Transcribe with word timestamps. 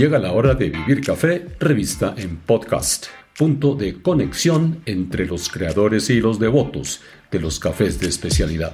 Llega 0.00 0.18
la 0.18 0.32
hora 0.32 0.54
de 0.54 0.70
Vivir 0.70 1.04
Café, 1.04 1.46
revista 1.58 2.14
en 2.16 2.38
podcast, 2.38 3.08
punto 3.36 3.74
de 3.74 4.00
conexión 4.00 4.80
entre 4.86 5.26
los 5.26 5.50
creadores 5.50 6.08
y 6.08 6.22
los 6.22 6.40
devotos 6.40 7.02
de 7.30 7.38
los 7.38 7.60
cafés 7.60 8.00
de 8.00 8.08
especialidad. 8.08 8.72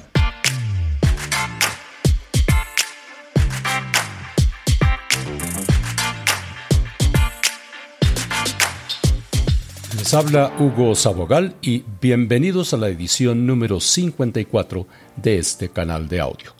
Les 9.98 10.14
habla 10.14 10.54
Hugo 10.60 10.94
Sabogal 10.94 11.56
y 11.60 11.82
bienvenidos 12.00 12.72
a 12.72 12.76
la 12.76 12.88
edición 12.88 13.48
número 13.48 13.80
54 13.80 14.86
de 15.16 15.38
este 15.38 15.70
canal 15.70 16.06
de 16.06 16.20
audio. 16.20 16.55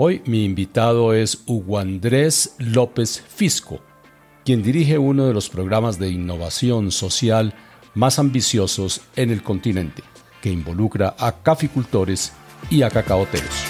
Hoy 0.00 0.22
mi 0.26 0.44
invitado 0.44 1.12
es 1.12 1.42
Hugo 1.46 1.76
Andrés 1.76 2.54
López 2.58 3.20
Fisco, 3.20 3.80
quien 4.44 4.62
dirige 4.62 4.96
uno 4.96 5.26
de 5.26 5.34
los 5.34 5.48
programas 5.48 5.98
de 5.98 6.08
innovación 6.08 6.92
social 6.92 7.52
más 7.94 8.20
ambiciosos 8.20 9.00
en 9.16 9.32
el 9.32 9.42
continente, 9.42 10.04
que 10.40 10.50
involucra 10.52 11.16
a 11.18 11.42
caficultores 11.42 12.32
y 12.70 12.82
a 12.82 12.90
cacaoteros. 12.90 13.64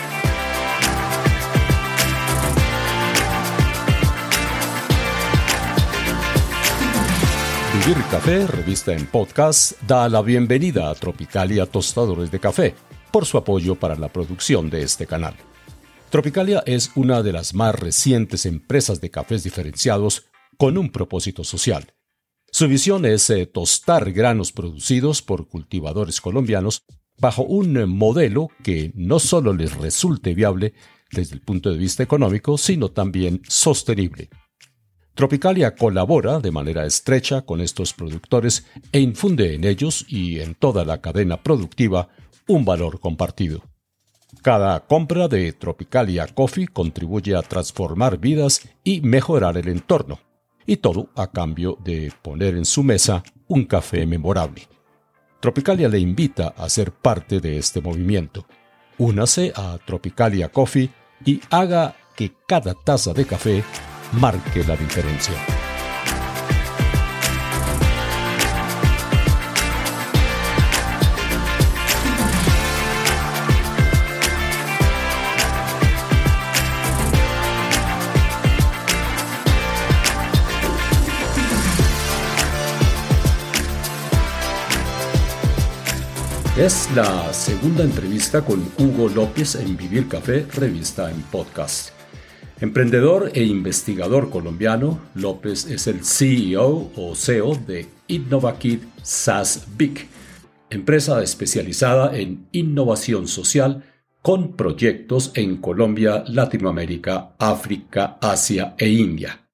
Vivir 7.72 8.04
Café, 8.10 8.46
revista 8.48 8.92
en 8.92 9.06
podcast, 9.06 9.80
da 9.86 10.10
la 10.10 10.20
bienvenida 10.20 10.90
a 10.90 10.94
Tropicalia 10.94 11.64
Tostadores 11.64 12.30
de 12.30 12.38
Café 12.38 12.74
por 13.10 13.24
su 13.24 13.38
apoyo 13.38 13.76
para 13.76 13.96
la 13.96 14.08
producción 14.08 14.68
de 14.68 14.82
este 14.82 15.06
canal. 15.06 15.34
Tropicalia 16.10 16.62
es 16.64 16.90
una 16.94 17.22
de 17.22 17.32
las 17.32 17.52
más 17.52 17.74
recientes 17.74 18.46
empresas 18.46 19.02
de 19.02 19.10
cafés 19.10 19.44
diferenciados 19.44 20.24
con 20.56 20.78
un 20.78 20.90
propósito 20.90 21.44
social. 21.44 21.92
Su 22.50 22.66
visión 22.66 23.04
es 23.04 23.28
eh, 23.28 23.44
tostar 23.44 24.10
granos 24.12 24.52
producidos 24.52 25.20
por 25.20 25.48
cultivadores 25.48 26.22
colombianos 26.22 26.84
bajo 27.18 27.42
un 27.42 27.74
modelo 27.90 28.48
que 28.64 28.90
no 28.94 29.18
solo 29.18 29.52
les 29.52 29.76
resulte 29.76 30.34
viable 30.34 30.72
desde 31.12 31.34
el 31.34 31.42
punto 31.42 31.70
de 31.70 31.76
vista 31.76 32.02
económico, 32.02 32.56
sino 32.56 32.90
también 32.90 33.42
sostenible. 33.46 34.30
Tropicalia 35.14 35.74
colabora 35.74 36.40
de 36.40 36.50
manera 36.50 36.86
estrecha 36.86 37.42
con 37.42 37.60
estos 37.60 37.92
productores 37.92 38.64
e 38.92 39.00
infunde 39.00 39.54
en 39.54 39.64
ellos 39.64 40.06
y 40.08 40.40
en 40.40 40.54
toda 40.54 40.86
la 40.86 41.02
cadena 41.02 41.42
productiva 41.42 42.08
un 42.46 42.64
valor 42.64 42.98
compartido. 42.98 43.62
Cada 44.42 44.80
compra 44.80 45.26
de 45.26 45.52
Tropicalia 45.52 46.26
Coffee 46.26 46.68
contribuye 46.68 47.34
a 47.34 47.42
transformar 47.42 48.18
vidas 48.18 48.68
y 48.84 49.00
mejorar 49.00 49.56
el 49.56 49.68
entorno, 49.68 50.20
y 50.66 50.76
todo 50.76 51.08
a 51.16 51.30
cambio 51.30 51.78
de 51.82 52.12
poner 52.22 52.54
en 52.54 52.64
su 52.64 52.82
mesa 52.82 53.22
un 53.46 53.64
café 53.64 54.06
memorable. 54.06 54.68
Tropicalia 55.40 55.88
le 55.88 55.98
invita 55.98 56.48
a 56.56 56.68
ser 56.68 56.92
parte 56.92 57.40
de 57.40 57.58
este 57.58 57.80
movimiento. 57.80 58.46
Únase 58.98 59.52
a 59.54 59.78
Tropicalia 59.84 60.50
Coffee 60.50 60.90
y 61.24 61.40
haga 61.50 61.96
que 62.14 62.32
cada 62.46 62.74
taza 62.74 63.14
de 63.14 63.24
café 63.24 63.64
marque 64.12 64.64
la 64.64 64.76
diferencia. 64.76 65.57
Es 86.58 86.90
la 86.96 87.32
segunda 87.32 87.84
entrevista 87.84 88.44
con 88.44 88.60
Hugo 88.78 89.08
López 89.08 89.54
en 89.54 89.76
Vivir 89.76 90.08
Café, 90.08 90.44
revista 90.56 91.08
en 91.08 91.22
podcast. 91.22 91.90
Emprendedor 92.60 93.30
e 93.32 93.44
investigador 93.44 94.28
colombiano, 94.28 95.00
López 95.14 95.66
es 95.66 95.86
el 95.86 96.04
CEO 96.04 96.90
o 96.96 97.14
CEO 97.14 97.54
de 97.54 97.86
InnovaKit 98.08 98.82
SaaS 99.00 99.68
Big, 99.76 100.08
empresa 100.68 101.22
especializada 101.22 102.18
en 102.18 102.48
innovación 102.50 103.28
social 103.28 103.84
con 104.20 104.56
proyectos 104.56 105.30
en 105.36 105.58
Colombia, 105.58 106.24
Latinoamérica, 106.26 107.36
África, 107.38 108.18
Asia 108.20 108.74
e 108.78 108.88
India. 108.88 109.48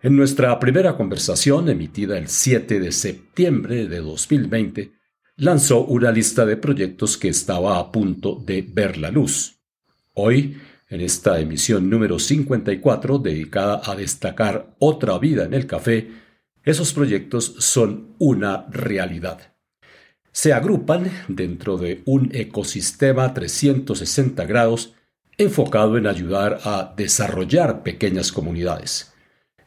En 0.00 0.16
nuestra 0.16 0.58
primera 0.58 0.96
conversación, 0.96 1.68
emitida 1.68 2.16
el 2.16 2.28
7 2.28 2.80
de 2.80 2.92
septiembre 2.92 3.86
de 3.86 4.00
2020, 4.00 4.97
lanzó 5.38 5.84
una 5.84 6.10
lista 6.10 6.44
de 6.44 6.56
proyectos 6.56 7.16
que 7.16 7.28
estaba 7.28 7.78
a 7.78 7.92
punto 7.92 8.42
de 8.44 8.62
ver 8.62 8.98
la 8.98 9.10
luz. 9.10 9.60
Hoy, 10.14 10.58
en 10.88 11.00
esta 11.00 11.38
emisión 11.38 11.88
número 11.88 12.18
54 12.18 13.18
dedicada 13.18 13.80
a 13.84 13.94
destacar 13.94 14.74
otra 14.80 15.16
vida 15.18 15.44
en 15.44 15.54
el 15.54 15.66
café, 15.66 16.10
esos 16.64 16.92
proyectos 16.92 17.54
son 17.58 18.14
una 18.18 18.66
realidad. 18.70 19.54
Se 20.32 20.52
agrupan 20.52 21.10
dentro 21.28 21.78
de 21.78 22.02
un 22.04 22.30
ecosistema 22.32 23.32
360 23.32 24.44
grados 24.44 24.94
enfocado 25.36 25.96
en 25.96 26.08
ayudar 26.08 26.58
a 26.64 26.94
desarrollar 26.96 27.84
pequeñas 27.84 28.32
comunidades. 28.32 29.12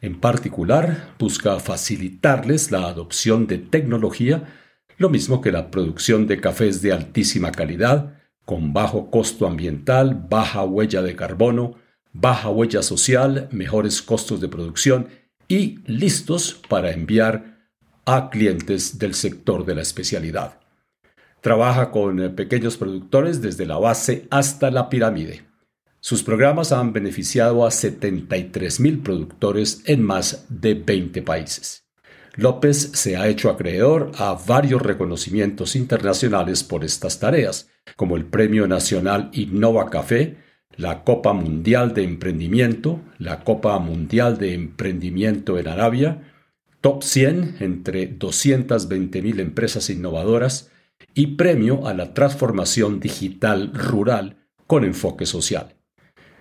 En 0.02 0.20
particular, 0.20 1.14
busca 1.18 1.58
facilitarles 1.60 2.70
la 2.70 2.88
adopción 2.88 3.46
de 3.46 3.56
tecnología 3.56 4.61
lo 5.02 5.10
mismo 5.10 5.40
que 5.40 5.50
la 5.50 5.68
producción 5.68 6.28
de 6.28 6.40
cafés 6.40 6.80
de 6.80 6.92
altísima 6.92 7.50
calidad, 7.50 8.14
con 8.44 8.72
bajo 8.72 9.10
costo 9.10 9.48
ambiental, 9.48 10.26
baja 10.30 10.62
huella 10.62 11.02
de 11.02 11.16
carbono, 11.16 11.74
baja 12.12 12.50
huella 12.50 12.82
social, 12.82 13.48
mejores 13.50 14.00
costos 14.00 14.40
de 14.40 14.48
producción 14.48 15.08
y 15.48 15.80
listos 15.86 16.62
para 16.68 16.92
enviar 16.92 17.68
a 18.04 18.30
clientes 18.30 18.98
del 19.00 19.14
sector 19.14 19.64
de 19.64 19.74
la 19.74 19.82
especialidad. 19.82 20.60
Trabaja 21.40 21.90
con 21.90 22.20
eh, 22.20 22.30
pequeños 22.30 22.76
productores 22.76 23.42
desde 23.42 23.66
la 23.66 23.78
base 23.78 24.28
hasta 24.30 24.70
la 24.70 24.88
pirámide. 24.88 25.44
Sus 25.98 26.22
programas 26.22 26.70
han 26.70 26.92
beneficiado 26.92 27.66
a 27.66 27.70
73.000 27.70 29.02
productores 29.02 29.82
en 29.86 30.04
más 30.04 30.46
de 30.48 30.74
20 30.74 31.22
países. 31.22 31.81
López 32.34 32.92
se 32.94 33.16
ha 33.16 33.28
hecho 33.28 33.50
acreedor 33.50 34.12
a 34.16 34.34
varios 34.46 34.80
reconocimientos 34.80 35.76
internacionales 35.76 36.64
por 36.64 36.84
estas 36.84 37.20
tareas, 37.20 37.68
como 37.96 38.16
el 38.16 38.24
Premio 38.24 38.66
Nacional 38.66 39.30
Innova 39.32 39.90
Café, 39.90 40.38
la 40.76 41.04
Copa 41.04 41.34
Mundial 41.34 41.92
de 41.92 42.04
Emprendimiento, 42.04 43.00
la 43.18 43.40
Copa 43.44 43.78
Mundial 43.78 44.38
de 44.38 44.54
Emprendimiento 44.54 45.58
en 45.58 45.68
Arabia, 45.68 46.28
Top 46.80 47.04
100 47.04 47.58
entre 47.60 48.18
220.000 48.18 49.38
empresas 49.38 49.88
innovadoras 49.88 50.72
y 51.14 51.36
Premio 51.36 51.86
a 51.86 51.94
la 51.94 52.12
Transformación 52.12 52.98
Digital 52.98 53.72
Rural 53.72 54.38
con 54.66 54.84
enfoque 54.84 55.26
social. 55.26 55.76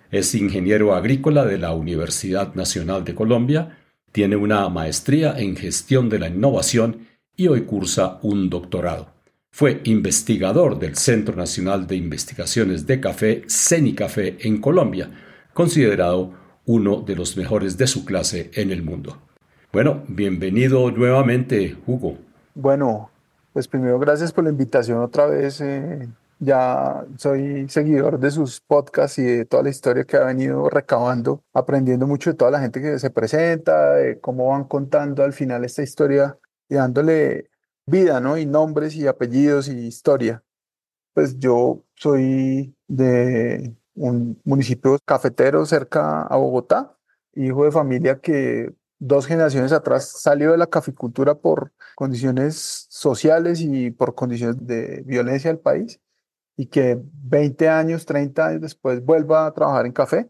Es 0.10 0.34
ingeniero 0.34 0.96
agrícola 0.96 1.46
de 1.46 1.60
la 1.60 1.74
Universidad 1.74 2.56
Nacional 2.56 3.04
de 3.04 3.14
Colombia 3.14 3.78
tiene 4.12 4.36
una 4.36 4.68
maestría 4.70 5.38
en 5.38 5.56
gestión 5.56 6.10
de 6.10 6.20
la 6.20 6.28
innovación 6.28 7.08
y 7.36 7.48
hoy 7.48 7.62
cursa 7.62 8.20
un 8.22 8.50
doctorado. 8.50 9.10
Fue 9.52 9.82
investigador 9.84 10.80
del 10.80 10.96
Centro 10.96 11.36
Nacional 11.36 11.88
de 11.88 11.96
Investigaciones 11.96 12.88
de 12.88 13.00
Café, 13.00 13.44
CENICAFé, 13.48 14.38
en 14.48 14.62
Colombia, 14.62 15.10
considerado 15.54 16.34
uno 16.66 17.02
de 17.02 17.16
los 17.16 17.36
mejores 17.36 17.78
de 17.78 17.88
su 17.88 18.06
clase 18.06 18.52
en 18.54 18.72
el 18.72 18.84
mundo. 18.84 19.18
Bueno, 19.74 20.04
bienvenido 20.08 20.92
nuevamente, 20.92 21.78
Hugo. 21.86 22.18
Bueno, 22.56 23.10
pues 23.54 23.68
primero 23.68 24.00
gracias 24.00 24.32
por 24.32 24.44
la 24.44 24.50
invitación 24.50 25.00
otra 25.00 25.26
vez. 25.28 25.62
Eh, 25.62 26.08
ya 26.42 27.06
soy 27.18 27.70
seguidor 27.70 28.20
de 28.20 28.32
sus 28.32 28.62
podcasts 28.62 29.20
y 29.20 29.24
de 29.24 29.46
toda 29.46 29.64
la 29.64 29.70
historia 29.70 30.06
que 30.06 30.18
ha 30.18 30.26
venido 30.26 30.70
recabando, 30.70 31.44
aprendiendo 31.54 32.08
mucho 32.08 32.32
de 32.32 32.38
toda 32.38 32.50
la 32.52 32.60
gente 32.60 32.82
que 32.82 32.98
se 32.98 33.12
presenta, 33.12 33.94
de 33.94 34.20
cómo 34.20 34.50
van 34.50 34.64
contando 34.66 35.24
al 35.24 35.34
final 35.34 35.64
esta 35.64 35.84
historia 35.84 36.40
y 36.68 36.76
dándole 36.76 37.52
vida, 37.86 38.20
¿no? 38.20 38.38
Y 38.38 38.48
nombres 38.48 38.96
y 38.96 39.08
apellidos 39.08 39.68
y 39.68 39.86
historia. 39.88 40.44
Pues 41.14 41.38
yo 41.38 41.84
soy 41.96 42.76
de 42.88 43.76
un 43.96 44.42
municipio 44.44 44.98
cafetero 45.06 45.66
cerca 45.68 46.24
a 46.24 46.38
Bogotá, 46.38 46.98
hijo 47.36 47.66
de 47.66 47.72
familia 47.72 48.20
que 48.20 48.74
dos 48.98 49.28
generaciones 49.28 49.72
atrás 49.74 50.10
salió 50.10 50.52
de 50.54 50.58
la 50.58 50.68
caficultura 50.68 51.36
por 51.36 51.72
condiciones 51.96 52.88
sociales 52.90 53.62
y 53.62 53.92
por 53.92 54.16
condiciones 54.16 54.66
de 54.66 55.04
violencia 55.06 55.52
del 55.52 55.60
país 55.60 56.00
y 56.62 56.68
que 56.68 57.02
20 57.24 57.70
años, 57.70 58.06
30 58.06 58.46
años 58.46 58.62
después 58.62 59.04
vuelva 59.04 59.48
a 59.48 59.52
trabajar 59.52 59.88
en 59.88 59.94
café 59.94 60.30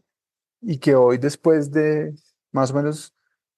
y 0.61 0.77
que 0.77 0.95
hoy 0.95 1.17
después 1.17 1.69
de 1.71 2.15
más 2.53 2.71
o 2.71 2.75
menos 2.75 3.13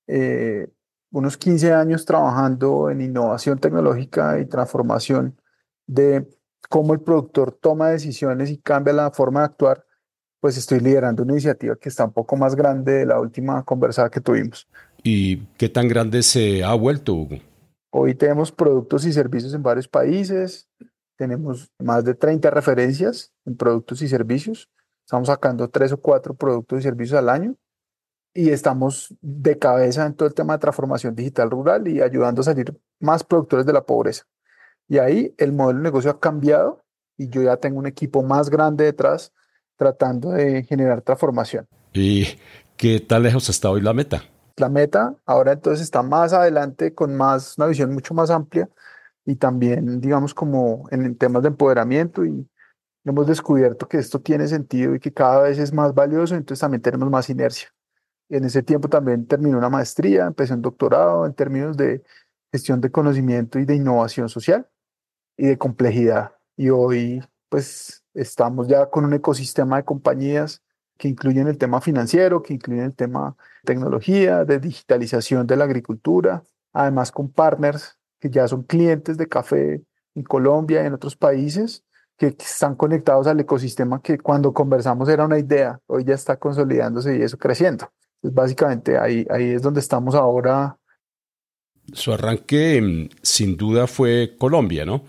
eh, 0.07 0.67
unos 1.11 1.37
15 1.37 1.71
años 1.71 2.03
trabajando 2.03 2.89
en 2.89 3.01
innovación 3.01 3.59
tecnológica 3.59 4.39
y 4.39 4.47
transformación 4.47 5.39
de 5.85 6.27
cómo 6.67 6.95
el 6.95 7.01
productor 7.01 7.51
toma 7.51 7.89
decisiones 7.89 8.49
y 8.49 8.57
cambia 8.57 8.91
la 8.91 9.11
forma 9.11 9.41
de 9.41 9.45
actuar, 9.45 9.85
pues 10.39 10.57
estoy 10.57 10.79
liderando 10.79 11.21
una 11.21 11.33
iniciativa 11.33 11.75
que 11.75 11.89
está 11.89 12.05
un 12.05 12.13
poco 12.13 12.35
más 12.37 12.55
grande 12.55 12.93
de 12.93 13.05
la 13.05 13.19
última 13.19 13.63
conversada 13.63 14.09
que 14.09 14.19
tuvimos. 14.19 14.67
¿Y 15.03 15.45
qué 15.57 15.69
tan 15.69 15.87
grande 15.87 16.23
se 16.23 16.63
ha 16.63 16.73
vuelto, 16.73 17.13
Hugo? 17.13 17.37
Hoy 17.91 18.15
tenemos 18.15 18.51
productos 18.51 19.05
y 19.05 19.13
servicios 19.13 19.53
en 19.53 19.61
varios 19.61 19.87
países, 19.87 20.67
tenemos 21.15 21.71
más 21.79 22.03
de 22.03 22.15
30 22.15 22.49
referencias 22.49 23.31
en 23.45 23.55
productos 23.55 24.01
y 24.01 24.07
servicios, 24.07 24.69
estamos 25.05 25.27
sacando 25.27 25.69
tres 25.69 25.91
o 25.91 25.97
cuatro 25.97 26.33
productos 26.33 26.79
y 26.79 26.83
servicios 26.83 27.17
al 27.17 27.29
año 27.29 27.55
y 28.33 28.49
estamos 28.49 29.13
de 29.21 29.59
cabeza 29.59 30.05
en 30.05 30.15
todo 30.15 30.27
el 30.27 30.33
tema 30.33 30.53
de 30.53 30.59
transformación 30.59 31.15
digital 31.15 31.51
rural 31.51 31.87
y 31.87 32.01
ayudando 32.01 32.41
a 32.41 32.45
salir 32.45 32.75
más 32.99 33.23
productores 33.23 33.65
de 33.65 33.73
la 33.73 33.85
pobreza. 33.85 34.23
Y 34.87 34.97
ahí 34.97 35.33
el 35.37 35.53
modelo 35.53 35.79
de 35.79 35.83
negocio 35.83 36.11
ha 36.11 36.19
cambiado 36.19 36.83
y 37.17 37.29
yo 37.29 37.43
ya 37.43 37.57
tengo 37.57 37.79
un 37.79 37.85
equipo 37.85 38.23
más 38.23 38.49
grande 38.49 38.85
detrás 38.85 39.33
tratando 39.77 40.31
de 40.31 40.63
generar 40.63 41.01
transformación. 41.01 41.67
¿Y 41.93 42.27
qué 42.75 42.99
tan 42.99 43.23
lejos 43.23 43.49
está 43.49 43.69
hoy 43.69 43.81
la 43.81 43.93
meta? 43.93 44.23
La 44.57 44.69
meta 44.69 45.15
ahora 45.25 45.51
entonces 45.51 45.81
está 45.81 46.03
más 46.03 46.33
adelante 46.33 46.93
con 46.93 47.15
más 47.15 47.57
una 47.57 47.67
visión 47.67 47.93
mucho 47.93 48.13
más 48.13 48.29
amplia 48.29 48.69
y 49.25 49.35
también 49.35 50.01
digamos 50.01 50.33
como 50.33 50.87
en 50.91 51.17
temas 51.17 51.43
de 51.43 51.49
empoderamiento 51.49 52.25
y 52.25 52.47
hemos 53.05 53.27
descubierto 53.27 53.87
que 53.87 53.97
esto 53.97 54.21
tiene 54.21 54.47
sentido 54.47 54.95
y 54.95 54.99
que 54.99 55.13
cada 55.13 55.41
vez 55.43 55.59
es 55.59 55.73
más 55.73 55.93
valioso, 55.93 56.35
entonces 56.35 56.61
también 56.61 56.81
tenemos 56.81 57.09
más 57.09 57.29
inercia. 57.29 57.69
En 58.29 58.45
ese 58.45 58.63
tiempo 58.63 58.89
también 58.89 59.27
terminé 59.27 59.55
una 59.55 59.69
maestría, 59.69 60.25
empecé 60.25 60.53
un 60.53 60.61
doctorado 60.61 61.25
en 61.25 61.33
términos 61.33 61.77
de 61.77 62.03
gestión 62.51 62.81
de 62.81 62.91
conocimiento 62.91 63.59
y 63.59 63.65
de 63.65 63.75
innovación 63.75 64.29
social 64.29 64.67
y 65.37 65.47
de 65.47 65.57
complejidad. 65.57 66.31
Y 66.55 66.69
hoy 66.69 67.21
pues 67.49 68.03
estamos 68.13 68.67
ya 68.67 68.89
con 68.89 69.05
un 69.05 69.13
ecosistema 69.13 69.77
de 69.77 69.85
compañías 69.85 70.63
que 70.97 71.07
incluyen 71.07 71.47
el 71.47 71.57
tema 71.57 71.81
financiero, 71.81 72.41
que 72.41 72.53
incluyen 72.53 72.85
el 72.85 72.95
tema 72.95 73.35
tecnología, 73.63 74.45
de 74.45 74.59
digitalización 74.59 75.45
de 75.47 75.57
la 75.57 75.65
agricultura, 75.65 76.43
además 76.71 77.11
con 77.11 77.31
partners 77.31 77.97
que 78.23 78.29
ya 78.29 78.47
son 78.47 78.63
clientes 78.63 79.17
de 79.17 79.27
café 79.27 79.83
en 80.15 80.23
Colombia 80.23 80.85
en 80.85 80.93
otros 80.93 81.17
países, 81.17 81.83
que 82.17 82.27
están 82.27 82.75
conectados 82.75 83.27
al 83.27 83.37
ecosistema 83.41 84.01
que 84.01 84.17
cuando 84.17 84.53
conversamos 84.53 85.09
era 85.09 85.25
una 85.25 85.37
idea, 85.37 85.77
hoy 85.87 86.05
ya 86.05 86.13
está 86.13 86.37
consolidándose 86.37 87.17
y 87.17 87.21
eso 87.21 87.37
creciendo. 87.37 87.91
Entonces, 88.21 88.33
básicamente 88.33 88.97
ahí, 88.97 89.25
ahí 89.29 89.49
es 89.49 89.61
donde 89.61 89.81
estamos 89.81 90.15
ahora. 90.15 90.77
Su 91.91 92.13
arranque 92.13 92.81
mm, 92.81 93.09
sin 93.21 93.57
duda 93.57 93.87
fue 93.87 94.37
Colombia, 94.39 94.85
¿no? 94.85 95.03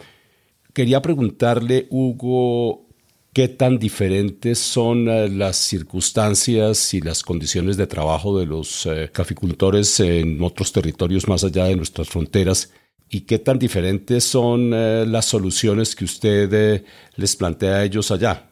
Quería 0.73 1.01
preguntarle, 1.01 1.87
Hugo, 1.91 2.89
qué 3.33 3.47
tan 3.47 3.79
diferentes 3.79 4.59
son 4.59 5.09
eh, 5.09 5.29
las 5.29 5.55
circunstancias 5.55 6.93
y 6.95 7.01
las 7.01 7.23
condiciones 7.23 7.77
de 7.77 7.87
trabajo 7.87 8.37
de 8.37 8.47
los 8.47 8.87
eh, 8.87 9.09
caficultores 9.13 10.01
en 10.01 10.43
otros 10.43 10.73
territorios 10.73 11.29
más 11.29 11.45
allá 11.45 11.67
de 11.67 11.77
nuestras 11.77 12.09
fronteras 12.09 12.73
y 13.09 13.23
qué 13.23 13.39
tan 13.39 13.59
diferentes 13.59 14.25
son 14.25 14.73
eh, 14.73 15.05
las 15.07 15.27
soluciones 15.27 15.95
que 15.95 16.05
usted 16.05 16.85
les 17.17 17.37
plantea 17.37 17.77
a 17.77 17.85
ellos 17.85 18.11
allá. 18.11 18.49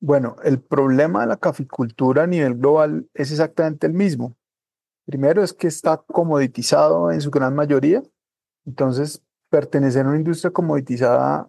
Bueno, 0.00 0.36
el 0.42 0.60
problema 0.60 1.20
de 1.20 1.28
la 1.28 1.36
caficultura 1.36 2.24
a 2.24 2.26
nivel 2.26 2.56
global 2.56 3.08
es 3.14 3.30
exactamente 3.30 3.86
el 3.86 3.92
mismo. 3.92 4.36
Primero 5.06 5.44
es 5.44 5.52
que 5.52 5.68
está 5.68 5.96
comoditizado 5.96 7.12
en 7.12 7.20
su 7.20 7.30
gran 7.30 7.54
mayoría. 7.54 8.02
Entonces, 8.66 9.22
pertenecer 9.48 10.04
a 10.04 10.08
una 10.08 10.18
industria 10.18 10.50
comoditizada 10.50 11.48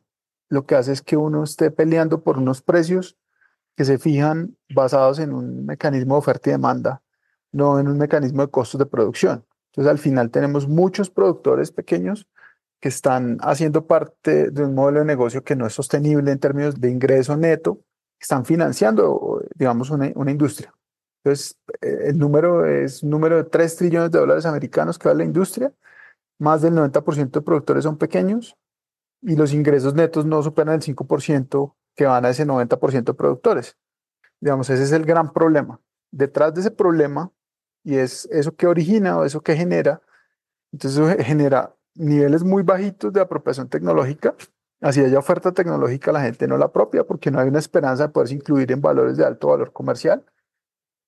lo 0.49 0.67
que 0.67 0.75
hace 0.75 0.91
es 0.91 1.01
que 1.01 1.17
uno 1.17 1.43
esté 1.43 1.71
peleando 1.71 2.23
por 2.23 2.37
unos 2.37 2.61
precios 2.61 3.17
que 3.75 3.85
se 3.85 3.97
fijan 3.97 4.55
basados 4.69 5.17
en 5.17 5.33
un 5.33 5.65
mecanismo 5.65 6.13
de 6.13 6.19
oferta 6.19 6.49
y 6.49 6.53
demanda, 6.53 7.01
no 7.51 7.79
en 7.79 7.87
un 7.87 7.97
mecanismo 7.97 8.43
de 8.43 8.51
costos 8.51 8.77
de 8.77 8.85
producción. 8.85 9.45
Entonces, 9.71 9.89
al 9.89 9.97
final 9.97 10.29
tenemos 10.29 10.67
muchos 10.67 11.09
productores 11.09 11.71
pequeños 11.71 12.27
que 12.83 12.89
están 12.89 13.37
haciendo 13.39 13.87
parte 13.87 14.51
de 14.51 14.65
un 14.65 14.75
modelo 14.75 14.99
de 14.99 15.05
negocio 15.05 15.41
que 15.41 15.55
no 15.55 15.65
es 15.65 15.71
sostenible 15.71 16.29
en 16.33 16.37
términos 16.37 16.81
de 16.81 16.89
ingreso 16.89 17.37
neto, 17.37 17.79
están 18.19 18.43
financiando, 18.43 19.41
digamos, 19.55 19.89
una, 19.89 20.11
una 20.15 20.31
industria. 20.31 20.75
Entonces, 21.23 21.57
eh, 21.79 22.07
el 22.07 22.17
número 22.17 22.65
es 22.65 23.01
un 23.01 23.11
número 23.11 23.37
de 23.37 23.45
3 23.45 23.77
trillones 23.77 24.11
de 24.11 24.19
dólares 24.19 24.45
americanos 24.45 24.99
que 24.99 25.07
vale 25.07 25.19
la 25.19 25.23
industria, 25.23 25.71
más 26.39 26.61
del 26.61 26.73
90% 26.73 27.31
de 27.31 27.41
productores 27.41 27.85
son 27.85 27.97
pequeños, 27.97 28.57
y 29.21 29.37
los 29.37 29.53
ingresos 29.53 29.93
netos 29.93 30.25
no 30.25 30.43
superan 30.43 30.75
el 30.75 30.81
5% 30.81 31.75
que 31.95 32.05
van 32.05 32.25
a 32.25 32.31
ese 32.31 32.45
90% 32.45 33.03
de 33.05 33.13
productores. 33.13 33.77
Digamos, 34.41 34.69
ese 34.69 34.83
es 34.83 34.91
el 34.91 35.05
gran 35.05 35.31
problema. 35.31 35.79
Detrás 36.11 36.53
de 36.53 36.59
ese 36.59 36.71
problema, 36.71 37.31
y 37.81 37.95
es 37.95 38.25
eso 38.25 38.53
que 38.57 38.67
origina 38.67 39.17
o 39.19 39.23
eso 39.23 39.39
que 39.39 39.55
genera, 39.55 40.01
entonces 40.73 40.99
eso 40.99 41.23
genera 41.23 41.73
niveles 41.95 42.43
muy 42.43 42.63
bajitos 42.63 43.13
de 43.13 43.21
apropiación 43.21 43.69
tecnológica. 43.69 44.35
Así 44.81 45.01
haya 45.01 45.19
oferta 45.19 45.51
tecnológica, 45.53 46.11
la 46.11 46.21
gente 46.21 46.47
no 46.47 46.57
la 46.57 46.65
apropia 46.65 47.05
porque 47.05 47.31
no 47.31 47.39
hay 47.39 47.47
una 47.47 47.59
esperanza 47.59 48.07
de 48.07 48.13
poderse 48.13 48.35
incluir 48.35 48.71
en 48.71 48.81
valores 48.81 49.17
de 49.17 49.25
alto 49.25 49.47
valor 49.47 49.71
comercial 49.71 50.25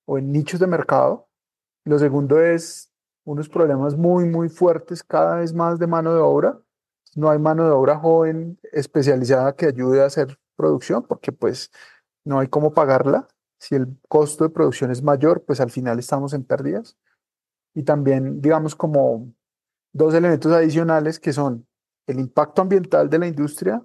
o 0.06 0.18
en 0.18 0.32
nichos 0.32 0.60
de 0.60 0.66
mercado. 0.66 1.28
Lo 1.84 1.98
segundo 1.98 2.40
es 2.40 2.92
unos 3.24 3.48
problemas 3.48 3.96
muy, 3.96 4.24
muy 4.24 4.48
fuertes 4.48 5.02
cada 5.02 5.36
vez 5.36 5.52
más 5.52 5.78
de 5.78 5.86
mano 5.86 6.14
de 6.14 6.20
obra 6.20 6.60
no 7.16 7.30
hay 7.30 7.38
mano 7.38 7.64
de 7.64 7.70
obra 7.70 7.98
joven 7.98 8.60
especializada 8.72 9.56
que 9.56 9.66
ayude 9.66 10.02
a 10.02 10.06
hacer 10.06 10.38
producción, 10.54 11.02
porque 11.02 11.32
pues 11.32 11.72
no 12.24 12.38
hay 12.38 12.48
cómo 12.48 12.74
pagarla. 12.74 13.26
Si 13.58 13.74
el 13.74 13.98
costo 14.08 14.44
de 14.44 14.50
producción 14.50 14.90
es 14.90 15.02
mayor, 15.02 15.44
pues 15.44 15.60
al 15.60 15.70
final 15.70 15.98
estamos 15.98 16.34
en 16.34 16.44
pérdidas. 16.44 16.98
Y 17.74 17.84
también, 17.84 18.42
digamos, 18.42 18.76
como 18.76 19.32
dos 19.96 20.14
elementos 20.14 20.52
adicionales 20.52 21.18
que 21.18 21.32
son 21.32 21.66
el 22.06 22.20
impacto 22.20 22.62
ambiental 22.62 23.08
de 23.08 23.18
la 23.18 23.26
industria 23.26 23.82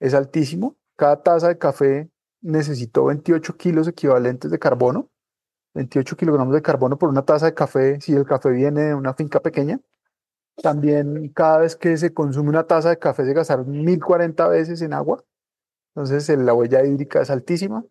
es 0.00 0.14
altísimo. 0.14 0.76
Cada 0.96 1.22
taza 1.22 1.48
de 1.48 1.58
café 1.58 2.08
necesitó 2.40 3.06
28 3.06 3.56
kilos 3.56 3.88
equivalentes 3.88 4.50
de 4.50 4.58
carbono, 4.58 5.10
28 5.74 6.16
kilogramos 6.16 6.54
de 6.54 6.62
carbono 6.62 6.96
por 6.96 7.08
una 7.08 7.24
taza 7.24 7.46
de 7.46 7.54
café 7.54 8.00
si 8.00 8.14
el 8.14 8.24
café 8.24 8.50
viene 8.50 8.82
de 8.82 8.94
una 8.94 9.14
finca 9.14 9.40
pequeña. 9.40 9.80
También 10.62 11.28
cada 11.34 11.58
vez 11.58 11.76
que 11.76 11.96
se 11.96 12.14
consume 12.14 12.48
una 12.50 12.66
taza 12.66 12.90
de 12.90 12.98
café 12.98 13.24
se 13.24 13.32
gastaron 13.32 13.70
1040 13.70 14.48
veces 14.48 14.80
en 14.82 14.92
agua. 14.92 15.24
Entonces 15.94 16.28
la 16.38 16.54
huella 16.54 16.84
hídrica 16.84 17.20
es 17.20 17.30
altísima. 17.30 17.84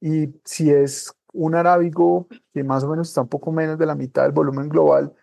Y 0.00 0.40
si 0.44 0.70
es 0.70 1.14
un 1.32 1.54
arábigo 1.54 2.28
que 2.52 2.64
más 2.64 2.84
o 2.84 2.88
menos 2.88 3.08
está 3.08 3.22
un 3.22 3.28
poco 3.28 3.52
menos 3.52 3.78
de 3.78 3.86
la 3.86 3.94
mitad 3.94 4.22
del 4.22 4.32
volumen 4.32 4.68
global 4.68 5.14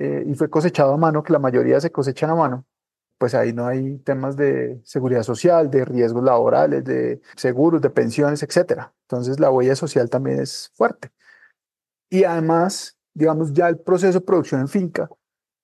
eh, 0.00 0.24
y 0.26 0.34
fue 0.34 0.48
cosechado 0.48 0.94
a 0.94 0.96
mano, 0.96 1.22
que 1.22 1.30
la 1.30 1.38
mayoría 1.38 1.78
se 1.78 1.92
cosechan 1.92 2.30
a 2.30 2.34
mano, 2.34 2.64
pues 3.18 3.34
ahí 3.34 3.52
no 3.52 3.66
hay 3.66 3.98
temas 3.98 4.34
de 4.34 4.80
seguridad 4.82 5.22
social, 5.22 5.70
de 5.70 5.84
riesgos 5.84 6.24
laborales, 6.24 6.82
de 6.84 7.20
seguros, 7.36 7.82
de 7.82 7.90
pensiones, 7.90 8.42
etc. 8.42 8.88
Entonces 9.02 9.38
la 9.38 9.50
huella 9.50 9.76
social 9.76 10.08
también 10.08 10.40
es 10.40 10.72
fuerte. 10.74 11.12
Y 12.08 12.24
además, 12.24 12.96
digamos, 13.12 13.52
ya 13.52 13.68
el 13.68 13.78
proceso 13.78 14.20
de 14.20 14.24
producción 14.24 14.62
en 14.62 14.68
finca 14.68 15.10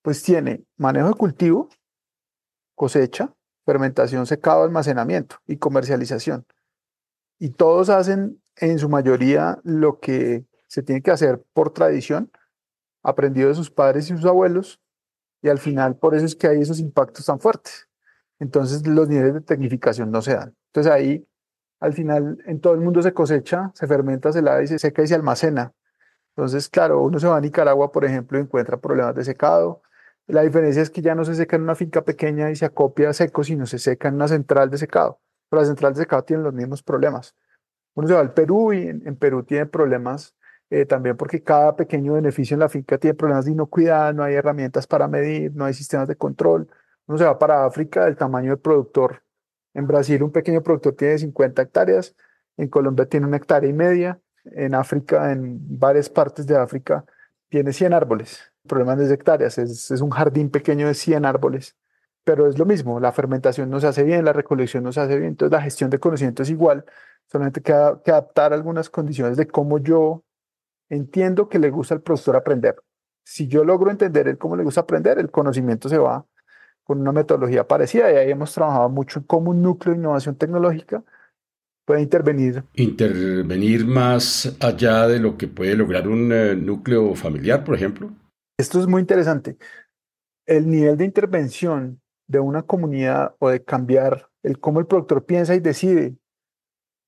pues 0.03 0.21
tiene 0.21 0.63
manejo 0.77 1.07
de 1.07 1.15
cultivo, 1.15 1.69
cosecha, 2.75 3.33
fermentación, 3.65 4.27
secado, 4.27 4.63
almacenamiento 4.63 5.37
y 5.47 5.57
comercialización. 5.57 6.45
Y 7.39 7.49
todos 7.49 7.89
hacen 7.89 8.39
en 8.55 8.77
su 8.77 8.87
mayoría 8.87 9.59
lo 9.63 9.99
que 9.99 10.45
se 10.67 10.83
tiene 10.83 11.01
que 11.01 11.09
hacer 11.09 11.43
por 11.53 11.73
tradición, 11.73 12.31
aprendido 13.09 13.49
de 13.49 13.55
sus 13.55 13.71
padres 13.71 14.09
y 14.09 14.15
sus 14.15 14.25
abuelos, 14.25 14.81
y 15.41 15.49
al 15.49 15.59
final 15.59 15.95
por 15.95 16.15
eso 16.15 16.25
es 16.25 16.35
que 16.35 16.47
hay 16.47 16.61
esos 16.61 16.79
impactos 16.79 17.25
tan 17.25 17.39
fuertes. 17.39 17.87
Entonces 18.39 18.85
los 18.85 19.07
niveles 19.07 19.33
de 19.33 19.41
tecnificación 19.41 20.11
no 20.11 20.21
se 20.21 20.35
dan. 20.35 20.55
Entonces 20.67 20.91
ahí, 20.91 21.27
al 21.79 21.93
final, 21.93 22.37
en 22.45 22.59
todo 22.59 22.73
el 22.73 22.81
mundo 22.81 23.01
se 23.01 23.13
cosecha, 23.13 23.71
se 23.75 23.87
fermenta, 23.87 24.31
se 24.31 24.41
lava 24.41 24.65
se 24.65 24.79
seca 24.79 25.03
y 25.03 25.07
se 25.07 25.15
almacena. 25.15 25.73
Entonces, 26.35 26.69
claro, 26.69 27.01
uno 27.01 27.19
se 27.19 27.27
va 27.27 27.37
a 27.37 27.41
Nicaragua, 27.41 27.91
por 27.91 28.05
ejemplo, 28.05 28.37
y 28.37 28.41
encuentra 28.41 28.77
problemas 28.77 29.15
de 29.15 29.23
secado, 29.23 29.81
la 30.27 30.41
diferencia 30.41 30.81
es 30.81 30.89
que 30.89 31.01
ya 31.01 31.15
no 31.15 31.23
se 31.23 31.35
seca 31.35 31.55
en 31.55 31.63
una 31.63 31.75
finca 31.75 32.03
pequeña 32.03 32.51
y 32.51 32.55
se 32.57 32.65
acopia 32.65 33.13
seco, 33.13 33.45
sino 33.45 33.65
se 33.65 33.79
seca 33.79 34.09
en 34.09 34.15
una 34.15 34.27
central 34.27 34.69
de 34.69 34.77
secado. 34.77 35.21
Pero 35.49 35.61
la 35.61 35.67
central 35.67 35.93
de 35.93 36.01
secado 36.01 36.23
tiene 36.23 36.43
los 36.43 36.53
mismos 36.53 36.83
problemas. 36.83 37.33
Uno 37.95 38.07
se 38.09 38.13
va 38.13 38.19
al 38.19 38.33
Perú 38.33 38.73
y 38.73 38.87
en, 38.89 39.15
Perú 39.15 39.43
tiene 39.43 39.65
problemas 39.65 40.35
eh, 40.69 40.85
también 40.85 41.17
porque 41.17 41.43
cada 41.43 41.75
pequeño 41.75 42.13
beneficio 42.13 42.55
en 42.55 42.59
la 42.61 42.69
finca 42.69 42.97
tiene 42.97 43.15
problemas 43.15 43.45
de 43.45 43.51
inocuidad, 43.51 44.13
no 44.13 44.23
hay 44.23 44.35
herramientas 44.35 44.87
para 44.87 45.07
medir, 45.07 45.53
no 45.55 45.65
hay 45.65 45.73
sistemas 45.73 46.07
de 46.07 46.15
control. 46.15 46.69
Uno 47.07 47.17
se 47.17 47.25
va 47.25 47.39
para 47.39 47.65
África, 47.65 48.07
el 48.07 48.17
tamaño 48.17 48.51
del 48.51 48.59
productor. 48.59 49.23
En 49.73 49.87
Brasil 49.87 50.23
un 50.23 50.31
pequeño 50.31 50.61
productor 50.63 50.95
tiene 50.95 51.17
50 51.17 51.61
hectáreas, 51.61 52.15
en 52.57 52.67
Colombia 52.69 53.05
tiene 53.07 53.27
una 53.27 53.37
hectárea 53.37 53.69
y 53.69 53.73
media, 53.73 54.19
en 54.45 54.75
África, 54.75 55.31
en 55.31 55.79
varias 55.79 56.09
partes 56.09 56.47
de 56.47 56.57
África, 56.57 57.05
tiene 57.49 57.73
100 57.73 57.93
árboles 57.93 58.51
es 58.99 59.09
de 59.09 59.13
hectáreas, 59.13 59.57
es, 59.57 59.91
es 59.91 60.01
un 60.01 60.09
jardín 60.09 60.49
pequeño 60.49 60.87
de 60.87 60.93
100 60.93 61.25
árboles, 61.25 61.75
pero 62.23 62.47
es 62.47 62.57
lo 62.57 62.65
mismo, 62.65 62.99
la 62.99 63.11
fermentación 63.11 63.69
no 63.69 63.79
se 63.79 63.87
hace 63.87 64.03
bien, 64.03 64.25
la 64.25 64.33
recolección 64.33 64.83
no 64.83 64.91
se 64.91 65.01
hace 65.01 65.17
bien, 65.17 65.29
entonces 65.29 65.51
la 65.51 65.61
gestión 65.61 65.89
de 65.89 65.99
conocimiento 65.99 66.43
es 66.43 66.49
igual, 66.49 66.85
solamente 67.31 67.61
que, 67.61 67.73
que 68.03 68.11
adaptar 68.11 68.53
algunas 68.53 68.89
condiciones 68.89 69.37
de 69.37 69.47
cómo 69.47 69.79
yo 69.79 70.23
entiendo 70.89 71.49
que 71.49 71.59
le 71.59 71.69
gusta 71.69 71.95
al 71.95 72.01
productor 72.01 72.35
aprender. 72.35 72.75
Si 73.25 73.47
yo 73.47 73.63
logro 73.63 73.91
entender 73.91 74.27
el 74.27 74.37
cómo 74.37 74.55
le 74.55 74.63
gusta 74.63 74.81
aprender, 74.81 75.19
el 75.19 75.31
conocimiento 75.31 75.89
se 75.89 75.97
va 75.97 76.25
con 76.83 77.01
una 77.01 77.11
metodología 77.11 77.67
parecida 77.67 78.11
y 78.11 78.15
ahí 78.15 78.31
hemos 78.31 78.53
trabajado 78.53 78.89
mucho 78.89 79.19
en 79.19 79.25
cómo 79.25 79.51
un 79.51 79.61
núcleo 79.61 79.93
de 79.93 79.99
innovación 79.99 80.35
tecnológica 80.35 81.03
puede 81.85 82.01
intervenir. 82.01 82.63
Intervenir 82.75 83.85
más 83.85 84.57
allá 84.61 85.07
de 85.07 85.19
lo 85.19 85.37
que 85.37 85.47
puede 85.47 85.75
lograr 85.75 86.07
un 86.07 86.31
eh, 86.31 86.55
núcleo 86.55 87.15
familiar, 87.15 87.63
por 87.63 87.75
ejemplo. 87.75 88.11
Esto 88.57 88.79
es 88.79 88.87
muy 88.87 89.01
interesante. 89.01 89.57
El 90.45 90.69
nivel 90.69 90.97
de 90.97 91.05
intervención 91.05 92.01
de 92.27 92.39
una 92.39 92.63
comunidad 92.63 93.35
o 93.39 93.49
de 93.49 93.63
cambiar 93.63 94.29
el 94.43 94.59
cómo 94.59 94.79
el 94.79 94.87
productor 94.87 95.25
piensa 95.25 95.55
y 95.55 95.59
decide, 95.59 96.15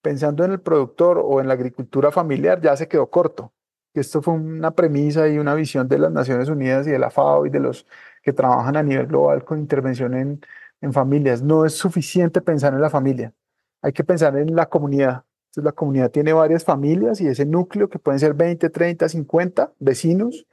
pensando 0.01 0.43
en 0.43 0.51
el 0.51 0.62
productor 0.62 1.21
o 1.24 1.39
en 1.39 1.48
la 1.48 1.53
agricultura 1.53 2.12
familiar, 2.12 2.62
ya 2.62 2.75
se 2.75 2.88
quedó 2.88 3.09
corto. 3.09 3.53
Esto 3.93 4.22
fue 4.22 4.36
una 4.36 4.72
premisa 4.72 5.27
y 5.27 5.38
una 5.39 5.55
visión 5.55 5.88
de 5.88 6.00
las 6.00 6.12
Naciones 6.12 6.50
Unidas 6.50 6.88
y 6.88 6.91
de 6.91 7.00
la 7.00 7.10
FAO 7.10 7.46
y 7.46 7.50
de 7.50 7.60
los 7.60 7.86
que 8.24 8.34
trabajan 8.34 8.77
a 8.77 8.84
nivel 8.84 9.08
global 9.08 9.43
con 9.43 9.60
intervención 9.60 10.13
en, 10.13 10.41
en 10.81 10.93
familias. 10.93 11.41
No 11.41 11.65
es 11.65 11.74
suficiente 11.74 12.41
pensar 12.41 12.74
en 12.74 12.81
la 12.81 12.89
familia, 12.89 13.34
hay 13.81 13.93
que 13.93 14.03
pensar 14.03 14.38
en 14.38 14.55
la 14.55 14.67
comunidad. 14.67 15.25
Entonces, 15.50 15.63
la 15.63 15.72
comunidad 15.72 16.12
tiene 16.12 16.34
varias 16.34 16.63
familias 16.63 17.22
y 17.22 17.27
ese 17.27 17.46
núcleo 17.46 17.89
que 17.89 18.00
pueden 18.00 18.19
ser 18.19 18.36
20, 18.36 18.69
30, 18.69 19.10
50 19.10 19.74
vecinos 19.79 20.46